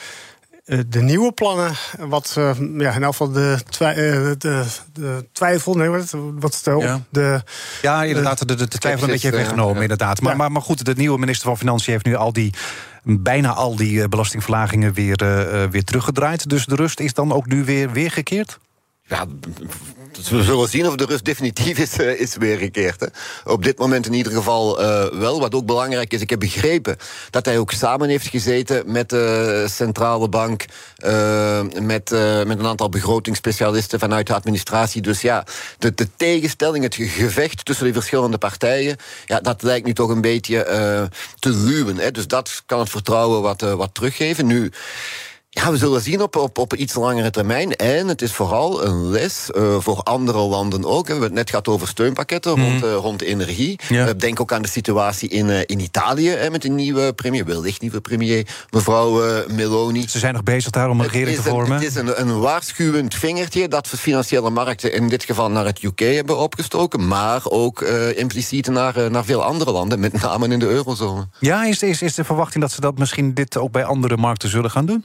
uh, 0.64 0.81
de 0.88 1.02
nieuwe 1.02 1.33
plannen, 1.33 1.73
wat 1.99 2.33
ja, 2.78 2.93
in 2.93 3.02
elk 3.02 3.12
geval 3.12 3.31
de, 3.31 3.59
twi 3.69 3.95
de, 3.95 4.64
de, 4.93 5.26
twijfel, 5.33 5.75
nee, 5.75 5.88
wat, 5.88 6.14
wat 6.38 6.61
de, 6.64 6.76
ja. 6.78 7.00
de, 7.11 7.43
ja, 7.83 8.05
inderdaad, 8.05 8.38
de, 8.38 8.45
de, 8.45 8.69
de 8.69 8.78
twijfel 8.78 9.02
een 9.02 9.11
beetje 9.11 9.28
heeft 9.28 9.40
weggenomen, 9.40 9.83
inderdaad. 9.83 10.21
Maar, 10.21 10.33
ja. 10.33 10.38
maar, 10.38 10.52
maar 10.52 10.62
goed, 10.62 10.85
de 10.85 10.95
nieuwe 10.97 11.19
minister 11.19 11.47
van 11.47 11.59
Financiën 11.59 11.93
heeft 11.93 12.05
nu 12.05 12.14
al 12.14 12.33
die 12.33 12.52
bijna 13.02 13.52
al 13.52 13.76
die 13.76 14.09
belastingverlagingen 14.09 14.93
weer, 14.93 15.16
weer 15.71 15.85
teruggedraaid. 15.85 16.49
Dus 16.49 16.66
de 16.66 16.75
rust 16.75 17.00
is 17.00 17.14
dan 17.14 17.33
ook 17.33 17.47
nu 17.47 17.64
weer, 17.64 17.93
weer 17.93 18.11
gekeerd? 18.11 18.59
Ja, 19.08 19.26
we 20.30 20.42
zullen 20.42 20.68
zien 20.68 20.86
of 20.86 20.94
de 20.94 21.04
rust 21.04 21.25
definitief 21.25 21.78
is, 21.78 21.98
uh, 21.98 22.20
is 22.20 22.36
weergekeerd. 22.36 23.00
Hè. 23.00 23.06
Op 23.44 23.64
dit 23.64 23.78
moment 23.78 24.06
in 24.06 24.12
ieder 24.12 24.32
geval 24.32 24.82
uh, 24.82 25.04
wel. 25.04 25.40
Wat 25.40 25.54
ook 25.54 25.66
belangrijk 25.66 26.12
is, 26.12 26.20
ik 26.20 26.30
heb 26.30 26.40
begrepen 26.40 26.96
dat 27.30 27.44
hij 27.44 27.58
ook 27.58 27.72
samen 27.72 28.08
heeft 28.08 28.26
gezeten 28.26 28.92
met 28.92 29.10
de 29.10 29.64
centrale 29.68 30.28
bank, 30.28 30.64
met, 31.80 32.10
met 32.46 32.58
een 32.58 32.66
aantal 32.66 32.88
begrotingsspecialisten 32.88 33.98
vanuit 33.98 34.26
de 34.26 34.34
administratie. 34.34 35.02
Dus 35.02 35.20
ja, 35.20 35.44
de, 35.78 35.94
de 35.94 36.08
tegenstelling, 36.16 36.84
het 36.84 36.94
gevecht 36.94 37.64
tussen 37.64 37.86
de 37.86 37.92
verschillende 37.92 38.38
partijen, 38.38 38.96
ja, 39.26 39.40
dat 39.40 39.62
lijkt 39.62 39.86
nu 39.86 39.92
toch 39.92 40.10
een 40.10 40.20
beetje 40.20 40.64
te 41.38 41.50
ruwen. 41.50 41.96
Hè. 41.96 42.10
Dus 42.10 42.26
dat 42.26 42.62
kan 42.66 42.78
het 42.78 42.90
vertrouwen 42.90 43.42
wat, 43.42 43.60
wat 43.60 43.94
teruggeven. 43.94 44.46
Nu. 44.46 44.72
Ja, 45.58 45.70
we 45.70 45.76
zullen 45.76 46.00
zien 46.00 46.22
op, 46.22 46.36
op, 46.36 46.58
op 46.58 46.75
iets 46.75 46.94
langere 46.94 47.30
termijn. 47.30 47.76
En 47.76 48.08
het 48.08 48.22
is 48.22 48.32
vooral 48.32 48.84
een 48.84 49.10
les 49.10 49.50
uh, 49.54 49.76
voor 49.78 50.02
andere 50.02 50.38
landen 50.38 50.84
ook. 50.84 51.04
We 51.04 51.10
hebben 51.10 51.28
het 51.28 51.36
net 51.38 51.50
gehad 51.50 51.68
over 51.68 51.88
steunpakketten 51.88 52.58
mm. 52.58 52.64
rond, 52.64 52.84
uh, 52.84 52.94
rond 52.94 53.22
energie. 53.22 53.78
Ja. 53.88 54.06
Uh, 54.06 54.12
denk 54.16 54.40
ook 54.40 54.52
aan 54.52 54.62
de 54.62 54.68
situatie 54.68 55.28
in, 55.28 55.66
in 55.66 55.80
Italië 55.80 56.36
met 56.50 56.64
een 56.64 56.75
nieuwe 56.75 57.12
premier, 57.12 57.44
wellicht 57.44 57.80
nieuwe 57.80 58.00
premier, 58.00 58.46
mevrouw 58.70 59.22
Meloni. 59.48 60.08
Ze 60.08 60.18
zijn 60.18 60.32
nog 60.32 60.42
bezig 60.42 60.70
daar 60.70 60.90
om 60.90 61.00
een 61.00 61.06
regering 61.06 61.36
te 61.36 61.42
vormen. 61.42 61.70
Een, 61.70 61.82
het 61.82 61.86
is 61.86 61.94
een, 61.94 62.20
een 62.20 62.40
waarschuwend 62.40 63.14
vingertje 63.14 63.68
dat 63.68 63.86
de 63.86 63.96
financiële 63.96 64.50
markten 64.50 64.92
in 64.92 65.08
dit 65.08 65.25
geval 65.25 65.50
naar 65.50 65.64
het 65.64 65.82
UK 65.82 65.98
hebben 65.98 66.38
opgestoken, 66.38 67.08
maar 67.08 67.40
ook 67.44 67.80
impliciet 68.16 68.68
naar, 68.68 69.10
naar 69.10 69.25
veel 69.25 69.44
andere 69.44 69.70
landen, 69.70 70.00
met 70.00 70.22
name 70.22 70.48
in 70.48 70.58
de 70.58 70.68
eurozone. 70.68 71.28
Ja, 71.40 71.64
is, 71.64 71.82
is, 71.82 72.02
is 72.02 72.14
de 72.14 72.25
verwachting 72.25 72.62
dat 72.62 72.72
ze 72.72 72.80
dat 72.80 72.98
misschien 72.98 73.34
dit 73.34 73.56
ook 73.56 73.70
bij 73.70 73.84
andere 73.84 74.16
markten 74.16 74.48
zullen 74.48 74.70
gaan 74.70 74.86
doen? 74.86 75.04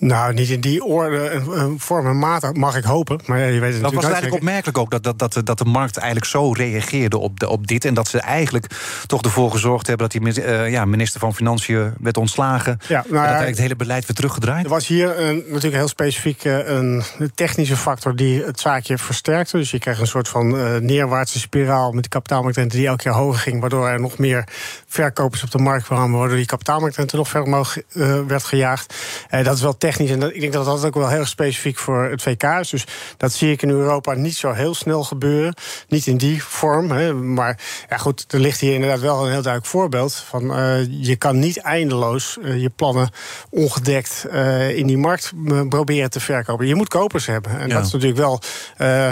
Nou, 0.00 0.34
niet 0.34 0.48
in 0.48 0.60
die 0.60 0.84
orde 0.84 1.28
en 1.28 1.74
vorm 1.78 2.06
en 2.06 2.18
mate, 2.18 2.52
mag 2.52 2.76
ik 2.76 2.84
hopen. 2.84 3.20
Maar 3.26 3.38
ja, 3.38 3.44
je 3.44 3.60
weet 3.60 3.72
het 3.72 3.82
dat 3.82 3.92
was 3.92 4.04
eigenlijk 4.04 4.34
opmerkelijk 4.34 4.78
ook 4.78 4.90
dat, 4.90 5.02
dat, 5.02 5.18
dat, 5.18 5.46
dat 5.46 5.58
de 5.58 5.64
markt 5.64 5.96
eigenlijk 5.96 6.26
zo 6.26 6.52
reageerde 6.52 7.18
op, 7.18 7.40
de, 7.40 7.48
op 7.48 7.66
dit. 7.66 7.84
En 7.84 7.94
dat 7.94 8.08
ze 8.08 8.20
eigenlijk 8.20 8.66
toch 9.06 9.22
ervoor 9.22 9.50
gezorgd 9.50 9.86
hebben 9.86 10.08
dat 10.08 10.22
die 10.22 10.44
uh, 10.44 10.70
ja, 10.70 10.84
minister 10.84 11.20
van 11.20 11.34
Financiën 11.34 11.92
werd 12.00 12.16
ontslagen. 12.16 12.78
Ja, 12.88 12.88
nou, 12.88 13.04
en 13.04 13.10
dat 13.10 13.20
eigenlijk 13.20 13.50
het 13.50 13.58
hele 13.58 13.76
beleid 13.76 14.06
weer 14.06 14.16
teruggedraaid. 14.16 14.64
Er 14.64 14.70
was 14.70 14.86
hier 14.86 15.20
een, 15.20 15.36
natuurlijk 15.36 15.74
heel 15.74 15.88
specifiek 15.88 16.44
een 16.44 17.02
technische 17.34 17.76
factor 17.76 18.16
die 18.16 18.44
het 18.44 18.60
zaakje 18.60 18.98
versterkte. 18.98 19.56
Dus 19.56 19.70
je 19.70 19.78
kreeg 19.78 20.00
een 20.00 20.06
soort 20.06 20.28
van 20.28 20.56
uh, 20.56 20.76
neerwaartse 20.76 21.38
spiraal 21.38 21.92
met 21.92 22.02
de 22.02 22.08
kapitaalmarktrente 22.08 22.76
die 22.76 22.86
elke 22.86 23.02
keer 23.02 23.12
hoger 23.12 23.40
ging. 23.40 23.60
Waardoor 23.60 23.88
er 23.88 24.00
nog 24.00 24.18
meer 24.18 24.44
verkopers 24.86 25.42
op 25.42 25.50
de 25.50 25.58
markt 25.58 25.84
kwamen. 25.84 26.18
Waardoor 26.18 26.36
die 26.36 26.46
kapitaalmarktrente 26.46 27.16
nog 27.16 27.28
verder 27.28 27.48
omhoog 27.48 27.76
werd 28.26 28.44
gejaagd. 28.44 28.94
dat 29.30 29.54
is 29.54 29.62
wel 29.62 29.76
technisch. 29.76 29.88
En 29.98 30.20
dat, 30.20 30.34
ik 30.34 30.40
denk 30.40 30.52
dat 30.52 30.64
dat 30.64 30.84
ook 30.84 30.94
wel 30.94 31.08
heel 31.08 31.24
specifiek 31.24 31.78
voor 31.78 32.04
het 32.04 32.22
VK 32.22 32.42
is. 32.42 32.70
Dus 32.70 32.84
dat 33.16 33.32
zie 33.32 33.52
ik 33.52 33.62
in 33.62 33.70
Europa 33.70 34.14
niet 34.14 34.36
zo 34.36 34.52
heel 34.52 34.74
snel 34.74 35.04
gebeuren. 35.04 35.54
Niet 35.88 36.06
in 36.06 36.16
die 36.16 36.44
vorm. 36.44 36.90
Hè. 36.90 37.14
Maar 37.14 37.60
ja, 37.88 37.96
goed, 37.96 38.24
er 38.32 38.40
ligt 38.40 38.60
hier 38.60 38.74
inderdaad 38.74 39.00
wel 39.00 39.16
een 39.18 39.32
heel 39.32 39.42
duidelijk 39.42 39.66
voorbeeld. 39.66 40.14
Van, 40.14 40.58
uh, 40.58 40.76
je 41.00 41.16
kan 41.16 41.38
niet 41.38 41.58
eindeloos 41.58 42.38
uh, 42.42 42.60
je 42.60 42.70
plannen 42.70 43.10
ongedekt 43.50 44.26
uh, 44.32 44.76
in 44.76 44.86
die 44.86 44.98
markt 44.98 45.32
proberen 45.68 46.10
te 46.10 46.20
verkopen. 46.20 46.66
Je 46.66 46.74
moet 46.74 46.88
kopers 46.88 47.26
hebben. 47.26 47.58
En 47.58 47.68
ja. 47.68 47.74
dat 47.74 47.86
is 47.86 47.92
natuurlijk 47.92 48.20
wel 48.20 48.40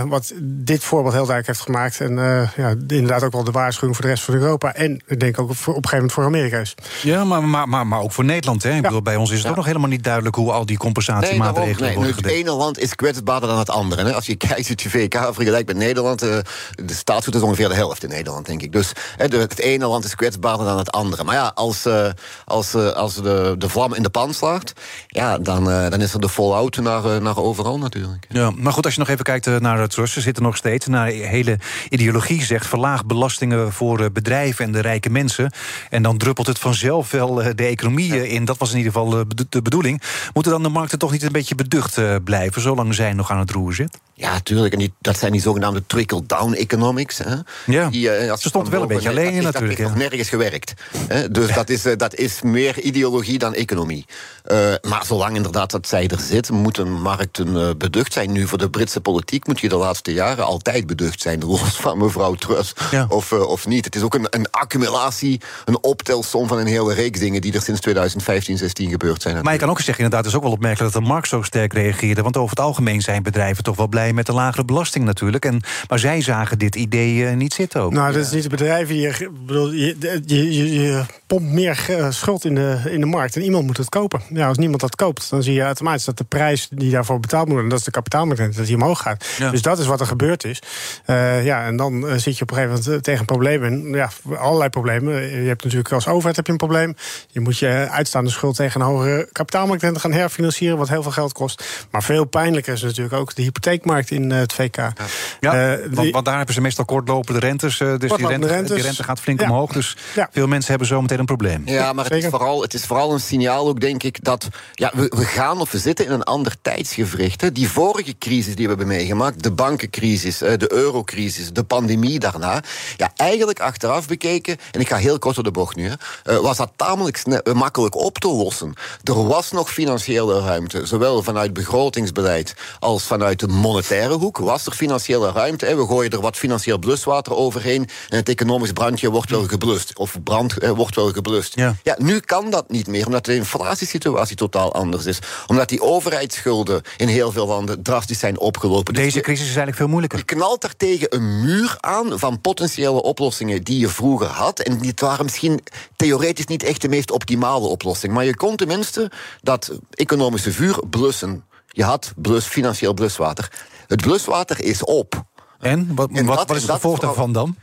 wat 0.09 0.33
dit 0.43 0.85
voorbeeld 0.85 1.15
heel 1.15 1.27
duidelijk 1.27 1.47
heeft 1.47 1.61
gemaakt. 1.61 2.01
En 2.01 2.17
ja, 2.57 2.75
inderdaad 2.87 3.23
ook 3.23 3.33
wel 3.33 3.45
de 3.45 3.51
waarschuwing 3.51 3.97
voor 3.97 4.05
de 4.05 4.11
rest 4.11 4.25
van 4.25 4.35
Europa. 4.35 4.75
En 4.75 5.03
ik 5.07 5.21
denk 5.21 5.39
ook 5.39 5.55
voor, 5.55 5.75
op 5.75 5.85
een 5.85 5.89
gegeven 5.89 5.97
moment 5.97 6.13
voor 6.13 6.25
Amerika 6.25 6.59
is. 6.59 6.75
Ja, 7.03 7.25
maar, 7.25 7.45
maar, 7.45 7.69
maar, 7.69 7.87
maar 7.87 8.01
ook 8.01 8.13
voor 8.13 8.25
Nederland. 8.25 8.63
Hè? 8.63 8.75
Ik 8.75 8.83
bedoel, 8.83 9.03
bij 9.03 9.17
ons 9.17 9.31
is 9.31 9.39
het 9.39 9.49
ook 9.49 9.57
nog 9.57 9.67
helemaal 9.67 9.89
niet 9.89 10.05
duidelijk 10.05 10.35
hoe 10.35 10.53
al 10.53 10.67
die 10.69 10.77
compensatiemaatregelen 10.77 11.89
nee, 11.89 11.95
worden 11.95 12.15
Het 12.17 12.27
ene 12.27 12.53
land 12.53 12.79
is 12.79 12.95
kwetsbaarder 12.95 13.49
dan 13.49 13.59
het 13.59 13.71
andere. 13.71 14.05
Hè. 14.05 14.15
Als 14.15 14.27
je 14.27 14.37
kijkt 14.49 14.69
het 14.69 14.83
VK 14.83 15.15
vergelijkt 15.33 15.67
met 15.67 15.77
Nederland, 15.77 16.25
uh, 16.25 16.39
de 16.75 16.95
staatsgoed 16.95 17.35
is 17.35 17.41
ongeveer 17.41 17.69
de 17.69 17.75
helft 17.75 18.03
in 18.03 18.09
Nederland, 18.09 18.47
denk 18.47 18.63
ik. 18.63 18.73
Dus 18.73 18.93
het 19.17 19.59
ene 19.59 19.87
land 19.87 20.05
is 20.05 20.15
kwetsbaarder 20.15 20.67
dan 20.67 20.79
het 20.79 20.93
andere. 20.93 21.25
Maar 21.25 21.35
ja, 21.35 21.53
als, 21.55 21.87
uh, 21.87 22.09
als, 22.45 22.75
uh, 22.75 22.89
als 22.89 23.15
de, 23.15 23.55
de 23.59 23.69
vlam 23.69 23.95
in 23.95 24.03
de 24.03 24.11
pan 24.11 24.35
slaagt, 24.35 24.73
ja, 25.07 25.39
dan, 25.39 25.65
dan 25.65 26.01
is 26.01 26.13
er 26.13 26.21
de 26.21 26.29
fallout 26.29 26.77
naar, 26.77 27.23
naar 27.23 27.37
overal 27.37 27.79
natuurlijk. 27.79 28.27
Ja, 28.29 28.51
maar 28.51 28.73
goed, 28.73 28.85
als 28.85 28.95
je 28.95 29.01
nog 29.01 29.09
even 29.09 29.25
kijkt 29.25 29.61
naar 29.61 29.81
het 29.81 29.93
Ze 29.93 30.21
zitten 30.21 30.43
nog 30.43 30.57
steeds 30.57 30.87
naar 30.87 31.07
de 31.07 31.15
hele 31.15 31.59
ideologie 31.89 32.45
zegt 32.45 32.67
verlaag 32.67 33.07
belastingen 33.07 33.73
voor 33.73 34.13
bedrijven 34.13 34.65
en 34.65 34.73
de 34.73 34.81
rijke 34.81 35.11
mensen. 35.11 35.53
En 35.91 36.03
dan 36.03 36.19
druppelt 36.19 36.47
het 36.47 36.59
vanzelf 36.59 37.11
wel 37.11 37.35
de 37.35 37.65
economie 37.65 38.15
ja. 38.15 38.23
in. 38.23 38.45
Dat 38.45 38.59
was 38.59 38.71
in 38.71 38.77
ieder 38.77 38.93
geval 38.93 39.25
de 39.49 39.63
bedoeling. 39.63 40.03
Moeten 40.33 40.53
dan 40.53 40.58
de 40.63 40.69
markten 40.69 40.99
toch 40.99 41.11
niet 41.13 41.23
een 41.23 41.33
beetje 41.33 41.55
beducht 41.55 42.25
blijven, 42.25 42.63
zolang 42.63 42.95
zij 42.95 43.13
nog 43.13 43.31
aan 43.31 43.39
het 43.39 43.51
roer 43.51 43.75
zit? 43.75 43.99
Ja, 44.19 44.33
natuurlijk. 44.33 44.73
En 44.73 44.79
die, 44.79 44.93
dat 45.01 45.19
zijn 45.19 45.33
die 45.33 45.41
zogenaamde 45.41 45.83
trickle-down 45.87 46.53
economics. 46.53 47.19
Hè? 47.19 47.35
Ja, 47.67 47.89
die, 47.89 48.27
uh, 48.27 48.37
ze 48.37 48.49
stond 48.49 48.69
wel 48.69 48.83
een 48.83 48.89
beetje 48.89 49.09
alleen 49.09 49.33
in 49.33 49.43
natuurlijk. 49.43 49.55
Dat 49.55 49.79
heeft 49.79 49.81
nog 49.81 49.99
nergens 49.99 50.29
gewerkt. 50.29 50.75
Hè? 51.09 51.31
Dus 51.31 51.53
dat, 51.53 51.69
is, 51.69 51.87
uh, 51.87 51.97
dat 51.97 52.15
is 52.15 52.43
meer 52.43 52.81
ideologie 52.81 53.39
dan 53.39 53.55
economie. 53.55 54.07
Uh, 54.47 54.75
maar 54.83 55.05
zolang 55.05 55.37
inderdaad 55.37 55.71
dat 55.71 55.89
zij 55.89 56.09
er 56.09 56.21
zit, 56.21 56.51
moeten 56.51 56.93
markten 56.93 57.79
beducht 57.79 58.13
zijn. 58.13 58.33
Nu, 58.33 58.47
voor 58.47 58.59
de 58.59 58.71
Britse 58.71 59.01
politiek 59.01 59.47
moet 59.47 59.61
je 59.61 59.69
de 59.69 59.77
laatste 59.77 60.13
jaren 60.13 60.45
altijd 60.45 60.87
beducht 60.87 61.21
zijn. 61.21 61.45
Los 61.45 61.61
van 61.81 61.99
mevrouw 61.99 62.35
Truss 62.35 62.73
ja. 62.91 63.07
of, 63.09 63.33
of 63.33 63.67
niet. 63.67 63.85
Het 63.85 63.97
is 63.97 64.03
ook 64.03 64.15
een, 64.15 64.27
een 64.31 64.51
accumulatie, 64.51 65.41
een 65.65 65.83
optelsom 65.83 66.49
van 66.49 66.59
een 66.59 66.67
hele 66.67 66.95
reeks 66.95 67.19
dingen... 67.19 67.41
die 67.41 67.53
er 67.53 67.63
sinds 67.63 67.81
2015, 67.81 68.59
16 68.59 68.91
gebeurd 68.91 69.23
zijn. 69.23 69.43
Maar 69.43 69.53
je 69.53 69.59
kan 69.59 69.71
ook 69.71 69.81
zeggen, 69.81 70.05
inderdaad, 70.05 70.25
het 70.25 70.29
is 70.29 70.37
ook 70.37 70.45
wel 70.45 70.53
opmerkelijk... 70.53 70.93
dat 70.93 71.03
de 71.03 71.09
markt 71.09 71.29
zo 71.29 71.43
sterk 71.43 71.73
reageerde. 71.73 72.23
Want 72.23 72.37
over 72.37 72.51
het 72.51 72.61
algemeen 72.61 73.01
zijn 73.01 73.23
bedrijven 73.23 73.65
toch 73.65 73.77
wel 73.77 73.89
blij 73.89 74.08
met 74.13 74.29
een 74.29 74.35
lagere 74.35 74.65
belasting 74.65 75.05
natuurlijk. 75.05 75.45
En, 75.45 75.61
maar 75.89 75.99
zij 75.99 76.21
zagen 76.21 76.59
dit 76.59 76.77
idee 76.77 77.15
uh, 77.15 77.33
niet 77.33 77.55
zitten 77.55 77.81
ook. 77.81 77.93
Nou, 77.93 78.13
dat 78.13 78.25
is 78.25 78.31
niet 78.31 78.43
de 78.43 78.49
bedrijven. 78.49 78.95
Je, 78.95 79.31
bedoel, 79.47 79.73
je, 79.73 79.97
je, 80.27 80.55
je, 80.55 80.73
je 80.73 81.05
pompt 81.27 81.53
meer 81.53 81.87
schuld 82.11 82.45
in 82.45 82.55
de, 82.55 82.79
in 82.91 83.01
de 83.01 83.07
markt. 83.07 83.37
En 83.37 83.43
iemand 83.43 83.67
moet 83.67 83.77
het 83.77 83.89
kopen. 83.89 84.21
Ja, 84.33 84.49
als 84.49 84.59
niemand 84.59 84.81
dat 84.81 84.97
koopt, 84.97 85.31
dan 85.31 85.43
zie 85.43 85.55
je 85.55 85.63
automatisch 85.63 86.05
dat 86.05 86.19
de 86.19 86.25
prijs 86.25 86.69
die 86.71 86.91
daarvoor 86.91 87.21
betaald 87.21 87.45
moet 87.45 87.53
worden... 87.53 87.71
dat 87.71 87.79
is 87.79 87.85
de 87.85 87.91
kapitaalmarkt, 87.91 88.57
dat 88.57 88.67
die 88.67 88.77
omhoog 88.77 89.01
gaat. 89.01 89.27
Ja. 89.39 89.51
Dus 89.51 89.63
dat 89.63 89.79
is 89.79 89.87
wat 89.87 90.01
er 90.01 90.07
gebeurd 90.07 90.45
is. 90.45 90.63
Uh, 91.07 91.45
ja, 91.45 91.67
en 91.67 91.77
dan 91.77 92.05
uh, 92.05 92.13
zit 92.17 92.37
je 92.37 92.43
op 92.43 92.51
een 92.51 92.57
gegeven 92.57 92.83
moment 92.85 93.05
tegen 93.05 93.25
problemen. 93.25 93.89
Ja, 93.89 94.11
allerlei 94.37 94.71
problemen. 94.71 95.43
Je 95.43 95.49
hebt 95.49 95.65
natuurlijk 95.65 95.93
als 95.93 96.07
overheid 96.07 96.37
heb 96.37 96.47
je 96.47 96.53
een 96.53 96.59
probleem. 96.59 96.97
Je 97.31 97.41
moet 97.41 97.59
je 97.59 97.89
uitstaande 97.91 98.31
schuld 98.31 98.57
tegen 98.57 98.81
een 98.81 98.87
hogere 98.87 99.29
kapitaalmarkt 99.33 100.01
gaan 100.01 100.13
herfinancieren... 100.13 100.79
wat 100.79 100.89
heel 100.89 101.03
veel 101.03 101.13
geld 101.13 101.33
kost. 101.33 101.87
Maar 101.91 102.03
veel 102.03 102.25
pijnlijker 102.25 102.73
is 102.73 102.83
natuurlijk 102.83 103.15
ook 103.15 103.35
de 103.35 103.43
hypotheekmarkt 103.43 103.98
in 104.07 104.31
het 104.31 104.53
VK. 104.53 104.77
Ja, 104.77 104.93
ja 105.41 105.77
uh, 105.77 105.87
want, 105.91 106.11
want, 106.11 106.25
daar 106.25 106.37
hebben 106.37 106.55
ze 106.55 106.61
meestal 106.61 106.85
kortlopende 106.85 107.41
rentes. 107.41 107.81
Uh, 107.81 107.99
dus 107.99 108.13
die 108.13 108.27
rente, 108.27 108.47
rentes. 108.47 108.75
die 108.77 108.85
rente 108.85 109.03
gaat 109.03 109.21
flink 109.21 109.41
ja. 109.41 109.49
omhoog. 109.49 109.73
Dus 109.73 109.97
ja. 110.15 110.29
veel 110.33 110.47
mensen 110.47 110.71
hebben 110.71 110.89
zo 110.89 111.01
meteen 111.01 111.19
een 111.19 111.25
probleem. 111.25 111.63
Ja, 111.65 111.93
maar 111.93 112.05
het 112.05 112.15
is, 112.15 112.27
vooral, 112.27 112.63
het 112.63 112.75
is 112.75 112.85
vooral 112.85 113.13
een 113.13 113.21
signaal 113.21 113.69
ook, 113.69 113.81
denk 113.81 114.03
ik, 114.03 114.25
dat 114.25 114.49
ja, 114.73 114.93
we, 114.95 115.13
we 115.17 115.25
gaan 115.25 115.61
of 115.61 115.71
we 115.71 115.79
zitten 115.79 116.05
in 116.05 116.13
een 116.13 116.23
ander 116.23 116.55
tijdsgevricht. 116.63 117.41
Hè. 117.41 117.53
Die 117.53 117.69
vorige 117.69 118.19
crisis 118.19 118.55
die 118.55 118.65
we 118.65 118.69
hebben 118.69 118.87
meegemaakt, 118.87 119.43
de 119.43 119.51
bankencrisis, 119.51 120.39
de 120.39 120.73
eurocrisis, 120.73 121.53
de 121.53 121.65
pandemie 121.65 122.19
daarna. 122.19 122.63
Ja, 122.97 123.13
eigenlijk 123.17 123.61
achteraf 123.61 124.09
bekeken, 124.09 124.57
en 124.71 124.81
ik 124.81 124.89
ga 124.89 124.97
heel 124.97 125.19
kort 125.19 125.39
op 125.39 125.45
de 125.45 125.51
bocht 125.51 125.77
nu, 125.77 125.89
hè, 125.89 126.41
was 126.41 126.57
dat 126.57 126.73
tamelijk 126.77 127.23
makkelijk 127.55 127.97
op 127.97 128.19
te 128.19 128.29
lossen. 128.29 128.73
Er 129.03 129.27
was 129.27 129.51
nog 129.51 129.73
financiële 129.73 130.41
ruimte, 130.41 130.87
zowel 130.87 131.23
vanuit 131.23 131.53
begrotingsbeleid 131.53 132.55
als 132.79 133.03
vanuit 133.03 133.41
de 133.41 133.49
monetaire 133.49 133.88
hoek 133.97 134.39
was 134.39 134.67
er 134.67 134.73
financiële 134.73 135.33
ruimte. 135.33 135.67
Hè. 135.67 135.77
We 135.77 135.87
gooien 135.87 136.11
er 136.11 136.21
wat 136.21 136.37
financieel 136.37 136.79
bluswater 136.79 137.35
overheen 137.35 137.89
en 138.09 138.17
het 138.17 138.29
economisch 138.29 138.73
brandje 138.73 139.11
wordt 139.11 139.31
wel 139.31 139.47
geblust. 139.47 139.99
Of 139.99 140.17
brand 140.25 140.59
eh, 140.59 140.71
wordt 140.71 140.97
wel 140.97 141.13
geblust. 141.13 141.55
Ja. 141.55 141.77
ja, 141.83 141.95
nu 141.99 142.21
kan 142.21 142.51
dat 142.51 142.71
niet 142.71 142.87
meer, 142.87 143.07
omdat 143.07 143.25
de 143.25 143.35
inflatiesituatie 143.35 144.37
totaal 144.37 144.73
anders 144.73 145.07
is. 145.07 145.19
Omdat 145.47 145.69
die 145.69 145.83
overheidsschulden 145.83 146.83
in 146.97 147.09
heel 147.09 147.33
veel 147.33 147.47
landen 147.47 147.83
drastisch 147.83 148.19
zijn 148.19 148.39
opgelopen. 148.39 148.95
Deze 148.95 149.13
dus 149.13 149.23
crisis 149.23 149.41
is 149.41 149.57
eigenlijk 149.57 149.77
veel 149.77 149.89
moeilijker. 149.89 150.19
Je 150.19 150.25
knalt 150.25 150.65
er 150.65 150.77
tegen 150.77 151.15
een 151.15 151.41
muur 151.41 151.77
aan 151.81 152.19
van 152.19 152.41
potentiële 152.41 153.03
oplossingen 153.03 153.63
die 153.63 153.79
je 153.79 153.89
vroeger 153.89 154.27
had. 154.27 154.61
En 154.61 154.79
die 154.79 154.93
waren 154.97 155.25
misschien 155.25 155.61
theoretisch 155.97 156.47
niet 156.47 156.63
echt 156.63 156.81
de 156.81 156.89
meest 156.89 157.11
optimale 157.11 157.67
oplossing. 157.67 158.13
Maar 158.13 158.25
je 158.25 158.37
kon 158.37 158.57
tenminste 158.57 159.11
dat 159.43 159.79
economische 159.91 160.53
vuur 160.53 160.83
blussen. 160.91 161.45
Je 161.79 161.85
had 161.85 162.13
blus, 162.17 162.45
financieel 162.45 162.95
bluswater. 162.95 163.51
Het 163.87 164.01
bluswater 164.01 164.65
is 164.65 164.85
op. 164.85 165.25
En? 165.59 165.95
Wat, 165.95 166.11
en 166.13 166.27
wat, 166.27 166.37
wat 166.37 166.57
is 166.57 166.63
het 166.63 166.71
gevolg 166.71 166.99
daarvan 166.99 167.33
dan? 167.33 167.57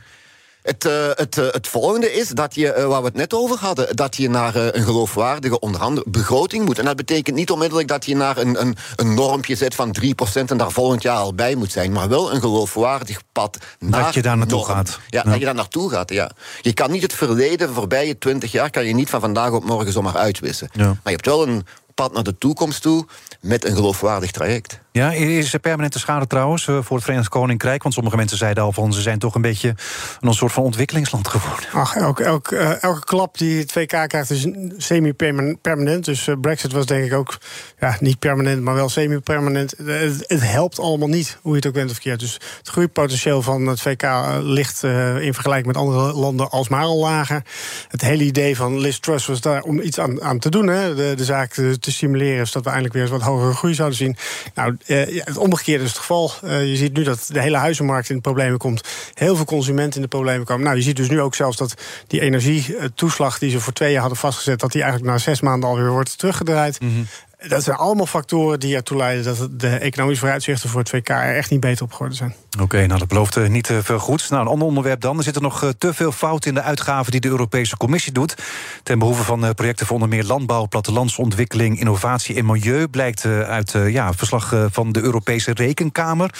Het, 0.62 0.84
uh, 0.84 0.92
het, 1.14 1.36
uh, 1.36 1.46
het 1.50 1.68
volgende 1.68 2.12
is 2.12 2.28
dat 2.28 2.54
je, 2.54 2.74
uh, 2.78 2.86
waar 2.86 3.00
we 3.00 3.06
het 3.06 3.16
net 3.16 3.34
over 3.34 3.58
hadden, 3.58 3.96
dat 3.96 4.16
je 4.16 4.28
naar 4.30 4.56
een 4.56 4.84
geloofwaardige 4.84 6.02
begroting 6.06 6.64
moet. 6.64 6.78
En 6.78 6.84
dat 6.84 6.96
betekent 6.96 7.36
niet 7.36 7.50
onmiddellijk 7.50 7.88
dat 7.88 8.04
je 8.04 8.16
naar 8.16 8.36
een, 8.36 8.60
een, 8.60 8.76
een 8.96 9.14
normpje 9.14 9.54
zet 9.54 9.74
van 9.74 9.96
3% 10.00 10.04
en 10.46 10.56
daar 10.56 10.70
volgend 10.70 11.02
jaar 11.02 11.16
al 11.16 11.34
bij 11.34 11.54
moet 11.54 11.72
zijn, 11.72 11.92
maar 11.92 12.08
wel 12.08 12.32
een 12.34 12.40
geloofwaardig 12.40 13.20
pad 13.32 13.58
naar 13.78 14.04
Dat 14.04 14.14
je 14.14 14.22
daar 14.22 14.36
naartoe 14.36 14.58
norm. 14.58 14.70
gaat. 14.70 15.00
Ja, 15.08 15.22
ja, 15.24 15.30
dat 15.30 15.38
je 15.38 15.44
daar 15.44 15.54
naartoe 15.54 15.90
gaat, 15.90 16.10
ja. 16.10 16.30
Je 16.60 16.72
kan 16.72 16.90
niet 16.90 17.02
het 17.02 17.12
verleden, 17.12 17.74
voorbije 17.74 18.18
20 18.18 18.52
jaar, 18.52 18.70
kan 18.70 18.84
je 18.84 18.94
niet 18.94 19.10
van 19.10 19.20
vandaag 19.20 19.50
op 19.50 19.64
morgen 19.64 19.92
zomaar 19.92 20.16
uitwissen. 20.16 20.68
Ja. 20.72 20.84
Maar 20.84 20.96
je 21.02 21.10
hebt 21.10 21.26
wel 21.26 21.48
een 21.48 21.66
pad 21.96 22.12
naar 22.12 22.22
de 22.22 22.38
toekomst 22.38 22.82
toe 22.82 23.06
met 23.40 23.64
een 23.64 23.74
geloofwaardig 23.74 24.30
traject. 24.30 24.80
Ja, 24.96 25.12
is 25.12 25.52
er 25.52 25.58
permanente 25.58 25.98
schade 25.98 26.26
trouwens 26.26 26.66
uh, 26.66 26.78
voor 26.82 26.96
het 26.96 27.04
Verenigd 27.04 27.28
Koninkrijk? 27.28 27.82
Want 27.82 27.94
sommige 27.94 28.16
mensen 28.16 28.36
zeiden 28.36 28.62
al 28.62 28.72
van 28.72 28.92
ze 28.92 29.00
zijn 29.00 29.18
toch 29.18 29.34
een 29.34 29.42
beetje 29.42 29.74
een 30.20 30.34
soort 30.34 30.52
van 30.52 30.62
ontwikkelingsland 30.62 31.28
geworden. 31.28 31.68
Ach, 31.72 31.96
elke, 31.96 32.24
elke, 32.24 32.54
uh, 32.54 32.82
elke 32.82 33.04
klap 33.04 33.38
die 33.38 33.58
het 33.58 33.72
VK 33.72 34.08
krijgt 34.08 34.30
is 34.30 34.46
semi-permanent. 34.76 36.04
Dus 36.04 36.26
uh, 36.26 36.34
Brexit 36.40 36.72
was 36.72 36.86
denk 36.86 37.04
ik 37.04 37.12
ook 37.12 37.38
ja, 37.78 37.96
niet 38.00 38.18
permanent, 38.18 38.62
maar 38.62 38.74
wel 38.74 38.88
semi-permanent. 38.88 39.74
Het, 39.84 40.24
het, 40.26 40.50
helpt 40.50 40.78
allemaal 40.78 41.08
niet, 41.08 41.38
hoe 41.42 41.50
je 41.50 41.56
het 41.56 41.66
ook 41.66 41.74
bent 41.74 41.90
of 41.90 41.98
keert. 41.98 42.20
Dus 42.20 42.40
het 42.58 42.68
groeipotentieel 42.68 43.42
van 43.42 43.66
het 43.66 43.80
VK 43.80 44.02
ligt 44.40 44.82
in 45.20 45.34
vergelijking 45.34 45.66
met 45.66 45.76
andere 45.76 46.12
landen 46.12 46.50
alsmaar 46.50 46.84
al 46.84 46.98
lager. 46.98 47.42
Het 47.88 48.00
hele 48.00 48.24
idee 48.24 48.56
van 48.56 48.80
Liz 48.80 48.98
Truss 48.98 49.26
was 49.26 49.40
daar 49.40 49.62
om 49.62 49.80
iets 49.80 50.00
aan, 50.00 50.22
aan 50.22 50.38
te 50.38 50.50
doen. 50.50 50.66
Hè, 50.66 50.94
de, 50.94 51.14
de 51.16 51.24
zaak 51.24 51.52
te, 51.52 51.78
te 51.78 51.92
stimuleren, 51.92 52.46
zodat 52.46 52.62
we 52.62 52.68
eindelijk 52.68 52.94
weer 52.94 53.02
eens 53.02 53.12
wat 53.12 53.22
hogere 53.22 53.54
groei 53.54 53.74
zouden 53.74 53.98
zien. 53.98 54.16
Nou, 54.54 54.76
ja, 54.86 55.22
het 55.24 55.36
omgekeerde 55.36 55.84
is 55.84 55.90
het 55.90 55.98
geval. 55.98 56.32
Uh, 56.44 56.66
je 56.66 56.76
ziet 56.76 56.96
nu 56.96 57.02
dat 57.02 57.28
de 57.32 57.40
hele 57.40 57.56
huizenmarkt 57.56 58.08
in 58.08 58.14
de 58.14 58.20
problemen 58.20 58.58
komt. 58.58 58.88
Heel 59.14 59.36
veel 59.36 59.44
consumenten 59.44 59.94
in 59.94 60.02
de 60.02 60.08
problemen 60.08 60.46
komen. 60.46 60.64
Nou, 60.64 60.76
je 60.76 60.82
ziet 60.82 60.96
dus 60.96 61.08
nu 61.08 61.20
ook 61.20 61.34
zelfs 61.34 61.56
dat 61.56 61.74
die 62.06 62.20
energietoeslag 62.20 63.38
die 63.38 63.50
ze 63.50 63.60
voor 63.60 63.72
twee 63.72 63.92
jaar 63.92 64.00
hadden 64.00 64.18
vastgezet, 64.18 64.60
dat 64.60 64.72
die 64.72 64.82
eigenlijk 64.82 65.12
na 65.12 65.18
zes 65.18 65.40
maanden 65.40 65.68
alweer 65.68 65.90
wordt 65.90 66.18
teruggedraaid. 66.18 66.78
-hmm. 66.78 67.06
Dat 67.38 67.62
zijn 67.62 67.76
allemaal 67.76 68.06
factoren 68.06 68.60
die 68.60 68.74
ertoe 68.74 68.96
leiden 68.96 69.24
dat 69.24 69.60
de 69.60 69.68
economische 69.68 70.20
vooruitzichten 70.20 70.68
voor 70.68 70.80
het 70.80 70.88
VK 70.88 71.08
er 71.08 71.36
echt 71.36 71.50
niet 71.50 71.60
beter 71.60 71.84
op 71.84 71.92
geworden 71.92 72.16
zijn. 72.16 72.34
Oké, 72.60 72.86
nou 72.86 72.98
dat 72.98 73.08
belooft 73.08 73.36
eh, 73.36 73.48
niet 73.48 73.70
veel 73.82 73.98
goeds. 73.98 74.28
Nou, 74.28 74.42
een 74.42 74.48
ander 74.48 74.68
onderwerp 74.68 75.00
dan. 75.00 75.16
Er 75.16 75.22
zitten 75.22 75.42
nog 75.42 75.62
eh, 75.62 75.68
te 75.78 75.94
veel 75.94 76.12
fouten 76.12 76.48
in 76.48 76.54
de 76.54 76.62
uitgaven 76.62 77.12
die 77.12 77.20
de 77.20 77.28
Europese 77.28 77.76
Commissie 77.76 78.12
doet. 78.12 78.34
Ten 78.82 78.98
behoeve 78.98 79.22
van 79.22 79.44
eh, 79.44 79.50
projecten 79.50 79.86
voor 79.86 79.94
onder 79.94 80.08
meer 80.08 80.24
landbouw, 80.24 80.66
plattelandsontwikkeling, 80.66 81.78
innovatie 81.78 82.36
en 82.36 82.46
milieu. 82.46 82.88
Blijkt 82.88 83.24
uit 83.24 83.74
ja, 83.86 84.12
verslag 84.12 84.54
van 84.70 84.92
de 84.92 85.00
Europese 85.00 85.52
Rekenkamer. 85.52 86.30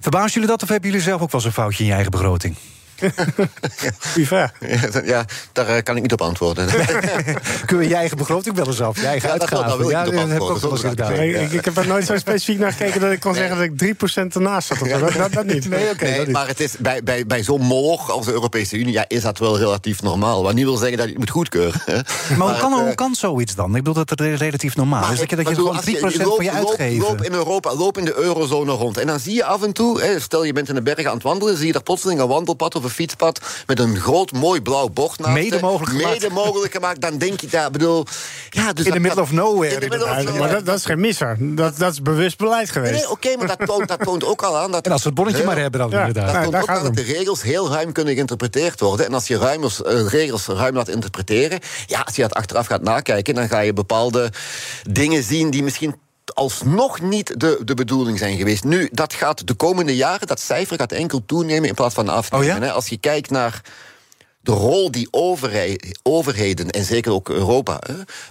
Verbazen 0.00 0.32
jullie 0.32 0.48
dat 0.48 0.62
of 0.62 0.68
hebben 0.68 0.90
jullie 0.90 1.04
zelf 1.04 1.20
ook 1.20 1.30
wel 1.30 1.40
zo'n 1.40 1.52
foutje 1.52 1.78
in 1.78 1.88
je 1.88 1.92
eigen 1.94 2.10
begroting? 2.10 2.56
Goeie 4.12 4.26
vraag. 4.26 4.52
Ja, 5.04 5.24
daar 5.52 5.66
eh, 5.68 5.82
kan 5.82 5.96
ik 5.96 6.02
niet 6.02 6.12
op 6.12 6.20
antwoorden. 6.20 6.68
Kun 7.66 7.82
je 7.82 7.88
je 7.88 7.94
eigen 7.94 8.16
begroting 8.16 8.56
wel 8.56 8.66
eens 8.66 8.80
af? 8.80 9.00
Je 9.00 9.06
eigen 9.06 9.28
ja, 9.28 9.34
uitgaven? 9.34 9.78
Dat, 9.78 9.90
ja, 9.90 10.04
dat 10.04 10.14
heb 10.14 10.30
ik 10.30 10.42
ook 10.42 10.58
wel 10.58 10.70
eens 10.70 10.82
Ik, 10.82 11.52
ik, 11.52 11.64
heb 11.64 11.76
er 11.76 11.86
nooit 11.86 12.06
zo 12.06 12.16
specifiek 12.16 12.58
naar 12.58 12.72
gekeken 12.72 13.00
dat 13.00 13.12
ik 13.12 13.20
kon 13.20 13.34
zeggen 13.34 13.56
dat 13.56 13.64
ik 13.64 13.96
3% 14.24 14.34
ernaast 14.34 14.68
zat. 14.68 14.78
Dat, 14.78 15.12
dat, 15.12 15.32
dat, 15.32 15.44
niet. 15.44 15.68
Nee, 15.68 15.90
okay, 15.90 16.10
nee 16.10 16.28
maar 16.30 16.46
het 16.46 16.60
is 16.60 16.76
bij, 16.78 17.02
bij, 17.02 17.26
bij 17.26 17.42
zo'n 17.42 17.60
moloch 17.60 18.10
als 18.10 18.26
de 18.26 18.32
Europese 18.32 18.76
Unie 18.76 18.92
ja, 18.92 19.04
is 19.08 19.22
dat 19.22 19.38
wel 19.38 19.58
relatief 19.58 20.02
normaal. 20.02 20.42
Wat 20.42 20.54
niet 20.54 20.64
wil 20.64 20.76
zeggen 20.76 20.96
dat 20.96 21.06
je 21.06 21.12
het 21.12 21.20
moet 21.20 21.30
goedkeuren. 21.30 21.80
Maar, 22.36 22.48
hoe, 22.48 22.56
kan, 22.58 22.72
hoe 22.72 22.88
eh, 22.88 22.94
kan 22.94 23.14
zoiets 23.14 23.54
dan? 23.54 23.66
Ik 23.66 23.72
bedoel 23.72 24.04
dat 24.04 24.10
het 24.10 24.20
relatief 24.20 24.76
normaal 24.76 25.12
is. 25.12 25.18
Dat 25.18 25.30
je, 25.30 25.36
dat 25.36 25.48
je 25.48 25.54
gewoon 25.54 25.80
3% 25.80 25.82
van 26.36 26.44
je 26.44 26.50
uitgeeft. 26.50 27.00
Loop 27.00 27.22
in 27.22 27.32
Europa, 27.32 27.74
loop 27.74 27.98
in 27.98 28.04
de 28.04 28.14
eurozone 28.14 28.72
rond. 28.72 28.98
En 28.98 29.06
dan 29.06 29.20
zie 29.20 29.34
je 29.34 29.44
af 29.44 29.62
en 29.62 29.72
toe, 29.72 30.16
stel 30.18 30.44
je 30.44 30.52
bent 30.52 30.68
in 30.68 30.74
de 30.74 30.82
bergen 30.82 31.06
aan 31.06 31.14
het 31.14 31.22
wandelen, 31.22 31.56
zie 31.56 31.66
je 31.66 31.72
daar 31.72 31.82
plotseling 31.82 32.20
een 32.20 32.28
wandelpad 32.28 32.74
of 32.74 32.84
fietspad 32.90 33.40
met 33.66 33.78
een 33.78 33.96
groot 34.00 34.32
mooi 34.32 34.62
blauw 34.62 34.88
bocht 34.88 35.18
naast 35.18 35.32
Mede 35.32 35.60
mogelijk 35.60 35.90
gemaakt. 35.96 36.20
Mede 36.20 36.34
mogelijk 36.34 36.72
gemaakt. 36.72 37.00
Dan 37.00 37.18
denk 37.18 37.40
je 37.40 37.46
daar, 37.46 37.70
bedoel... 37.70 38.06
Ja, 38.50 38.72
dus 38.72 38.86
in 38.86 38.92
de 38.92 39.00
middle 39.00 39.22
of 39.22 39.32
nowhere. 39.32 39.88
maar 40.38 40.50
dat, 40.50 40.66
dat, 40.66 40.76
is 40.76 40.84
geen 40.84 41.00
misser. 41.00 41.36
Dat, 41.40 41.78
dat 41.78 41.92
is 41.92 42.02
bewust 42.02 42.38
beleid 42.38 42.70
geweest. 42.70 42.92
Nee, 42.92 43.10
oké, 43.10 43.36
maar 43.36 43.46
dat 43.46 43.66
toont, 43.66 43.88
dat 43.88 44.00
toont 44.00 44.24
ook 44.24 44.42
al 44.42 44.58
aan... 44.58 44.70
Dat 44.70 44.84
en 44.86 44.92
als 44.92 45.02
we 45.02 45.08
het 45.08 45.16
bonnetje 45.16 45.44
maar 45.44 45.58
hebben 45.58 45.80
dan 45.80 45.92
inderdaad. 45.92 46.32
Dat 46.32 46.42
toont 46.42 46.62
ook 46.62 46.68
aan 46.68 46.82
dat 46.82 46.96
de 46.96 47.02
regels 47.02 47.42
heel 47.42 47.70
ruim 47.70 47.92
kunnen 47.92 48.14
geïnterpreteerd 48.14 48.80
worden. 48.80 49.06
En 49.06 49.14
als 49.14 49.26
je 49.26 49.34
uh, 49.34 50.06
regels 50.08 50.46
ruim 50.46 50.74
laat 50.74 50.88
interpreteren... 50.88 51.60
ja, 51.86 52.00
als 52.00 52.16
je 52.16 52.22
dat 52.22 52.34
achteraf 52.34 52.66
gaat 52.66 52.82
nakijken... 52.82 53.34
dan 53.34 53.48
ga 53.48 53.60
je 53.60 53.72
bepaalde 53.72 54.32
dingen 54.90 55.22
zien 55.22 55.50
die 55.50 55.62
misschien 55.62 55.94
alsnog 56.34 57.00
niet 57.00 57.40
de, 57.40 57.60
de 57.64 57.74
bedoeling 57.74 58.18
zijn 58.18 58.36
geweest. 58.36 58.64
Nu, 58.64 58.88
dat 58.92 59.12
gaat 59.12 59.46
de 59.46 59.54
komende 59.54 59.96
jaren, 59.96 60.26
dat 60.26 60.40
cijfer 60.40 60.76
gaat 60.76 60.92
enkel 60.92 61.22
toenemen 61.26 61.68
in 61.68 61.74
plaats 61.74 61.94
van 61.94 62.08
afnemen. 62.08 62.68
Oh 62.68 62.74
Als 62.74 62.88
je 62.88 62.96
kijkt 62.96 63.30
naar 63.30 63.60
de 64.40 64.52
rol 64.52 64.90
die 64.90 65.08
overheden, 66.02 66.70
en 66.70 66.84
zeker 66.84 67.12
ook 67.12 67.28
Europa, 67.28 67.80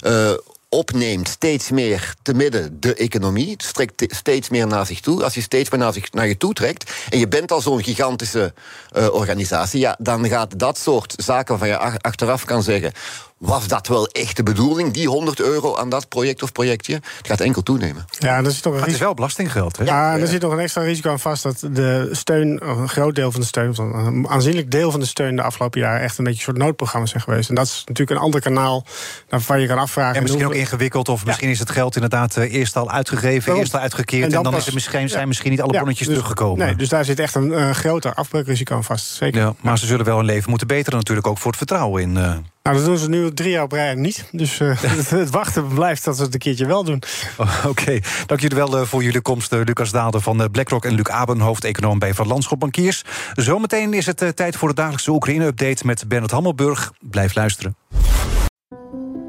uh, 0.06 0.32
opneemt 0.70 1.28
steeds 1.28 1.70
meer 1.70 2.14
te 2.22 2.34
midden 2.34 2.80
de 2.80 2.94
economie, 2.94 3.54
strekt 3.58 4.06
steeds 4.08 4.50
meer 4.50 4.68
naar 4.68 4.86
zich 4.86 5.00
toe. 5.00 5.24
Als 5.24 5.34
je 5.34 5.42
steeds 5.42 5.70
meer 5.70 5.80
naar, 5.80 5.94
zich, 5.94 6.12
naar 6.12 6.28
je 6.28 6.38
toe 6.38 6.54
trekt 6.54 6.92
en 7.10 7.20
je 7.20 7.28
bent 7.28 7.52
al 7.52 7.62
zo'n 7.62 7.84
gigantische 7.84 8.54
uh, 8.98 9.14
organisatie, 9.14 9.80
ja, 9.80 9.96
dan 10.00 10.28
gaat 10.28 10.60
dat 10.60 10.78
soort 10.78 11.14
zaken 11.18 11.58
waarvan 11.58 11.68
je 11.68 12.00
achteraf 12.02 12.46
kan 12.46 12.64
zeggen 12.64 12.92
was 13.40 13.68
dat 13.68 13.88
wel 13.88 14.08
echt 14.08 14.36
de 14.36 14.44
bedoeling, 14.44 14.94
die 14.94 15.08
100 15.08 15.40
euro 15.40 15.78
aan 15.78 15.90
dat 15.90 16.10
project 16.10 16.44
of 16.44 16.52
projectje? 16.52 16.94
Het 16.94 17.28
gaat 17.28 17.40
enkel 17.40 17.64
toenemen. 17.64 18.06
Ja, 18.20 18.42
dat 18.42 18.52
is 18.52 18.62
toch 18.62 18.74
een 18.74 18.80
het 18.80 18.90
is 18.90 18.98
wel 18.98 19.14
belastinggeld, 19.14 19.78
hè? 19.78 19.84
Ja, 19.84 20.18
er 20.18 20.28
zit 20.28 20.42
nog 20.42 20.52
een 20.52 20.60
extra 20.60 20.82
risico 20.82 21.10
aan 21.10 21.20
vast 21.20 21.44
dat 21.44 21.60
de 21.72 22.10
steun, 22.12 22.70
een 22.70 22.90
groot 22.90 23.16
deel 23.16 23.32
van 23.32 23.42
de 23.42 23.46
steun, 23.46 23.80
een 23.80 24.28
aanzienlijk 24.28 24.72
deel 24.72 24.92
van 24.92 25.00
de 25.00 25.06
steun 25.06 25.36
de 25.36 25.42
afgelopen 25.42 25.80
jaren 25.80 26.02
echt 26.02 26.18
een 26.18 26.24
beetje 26.24 26.40
een 26.40 26.46
soort 26.46 26.58
noodprogramma's 26.58 27.10
zijn 27.10 27.24
geweest. 27.24 27.50
En 27.50 27.56
dat 27.56 27.66
is 27.66 27.84
natuurlijk 27.86 28.20
een 28.20 28.26
ander 28.26 28.42
kanaal 28.42 28.86
waarvan 29.30 29.62
je 29.62 29.68
kan 29.68 29.78
afvragen. 29.78 30.16
En 30.16 30.22
misschien 30.22 30.46
ook 30.46 30.54
ingewikkeld, 30.54 31.10
of 31.10 31.26
misschien 31.26 31.50
is 31.50 31.60
het 31.60 31.72
geld 31.72 31.96
inderdaad 31.96 32.38
eh, 32.38 32.54
eerst 32.54 32.76
al 32.76 32.92
uitgegeven, 32.92 33.56
eerst 33.56 33.74
al 33.74 33.80
uitgekeerd. 33.80 34.24
En 34.24 34.30
dan, 34.30 34.46
en 34.46 34.52
dan 34.52 34.60
is 34.60 34.68
er 34.68 34.74
misschien, 34.74 35.10
zijn 35.10 35.28
misschien 35.28 35.52
niet 35.52 35.62
alle 35.62 35.78
bonnetjes 35.78 36.08
dus, 36.08 36.16
teruggekomen. 36.16 36.66
Nee, 36.66 36.76
dus 36.76 36.90
daar 36.90 37.06
zit 37.06 37.20
echt 37.20 37.36
een 37.36 37.76
groter 37.76 38.14
afbreukrisico 38.14 38.76
aan 38.76 38.84
vast. 38.84 39.06
Zeker. 39.06 39.42
Ja, 39.42 39.54
maar 39.62 39.78
ze 39.78 39.86
zullen 39.86 40.06
wel 40.06 40.18
hun 40.18 40.26
leven 40.26 40.50
moeten 40.50 40.68
beteren, 40.68 41.00
natuurlijk 41.00 41.28
ook 41.28 41.38
voor 41.38 41.48
het 41.48 41.58
vertrouwen 41.58 42.02
in. 42.02 42.16
Uh, 42.16 42.38
nou, 42.64 42.76
dat 42.76 42.86
doen 42.86 42.98
ze 42.98 43.10
nu 43.10 43.34
drie 43.34 43.52
jaar 43.52 43.64
op 43.64 43.72
rij 43.72 43.96
niet. 43.96 44.30
Dus 44.32 44.60
uh, 44.60 44.82
het, 45.10 45.30
wachten 45.30 45.68
blijft 45.68 46.06
dat 46.06 46.18
ze 46.18 46.24
het 46.24 46.34
een 46.34 46.40
keertje 46.40 46.66
wel 46.66 46.84
doen. 46.84 47.02
Oh, 47.38 47.66
Oké, 47.68 48.00
dank 48.26 48.40
jullie 48.40 48.58
wel 48.58 48.80
uh, 48.80 48.86
voor 48.86 49.04
jullie 49.04 49.22
komst. 49.22 49.54
Uh, 49.54 49.62
Lucas 49.64 49.92
Daalder 49.92 50.22
van 50.22 50.52
BlackRock 50.52 50.86
en 50.86 50.94
Luc 50.94 51.08
Aben, 51.08 51.40
hoofdeconoom 51.40 52.00
bij 52.00 52.14
Van 52.14 52.28
Landschap 52.28 52.60
Bankiers. 52.60 53.04
Zometeen 53.34 53.94
is 53.94 54.06
het 54.06 54.32
tijd 54.36 54.56
voor 54.56 54.68
de 54.68 54.76
dagelijkse 54.76 55.12
Oekraïne-update 55.12 55.86
met 55.86 56.08
Bernard 56.08 56.32
Hammelburg. 56.32 56.92
Blijf 57.00 57.36
luisteren. 57.36 57.76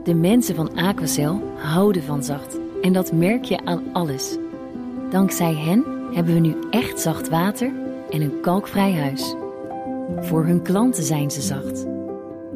De 0.04 0.14
mensen 0.14 0.54
van 0.54 0.74
Aquacel 0.74 1.54
houden 1.56 2.02
van 2.02 2.24
zacht. 2.24 2.56
En 2.82 2.92
dat 2.92 3.12
merk 3.12 3.44
je 3.44 3.64
aan 3.64 3.82
alles. 3.92 4.36
Dankzij 5.10 5.54
hen 5.54 5.84
hebben 6.12 6.34
we 6.34 6.40
nu 6.40 6.56
echt 6.70 7.00
zacht 7.00 7.28
water 7.28 7.72
en 8.10 8.20
een 8.20 8.40
kalkvrij 8.42 8.92
huis. 8.92 9.34
Voor 10.20 10.44
hun 10.44 10.62
klanten 10.62 11.02
zijn 11.02 11.30
ze 11.30 11.40
zacht. 11.40 11.84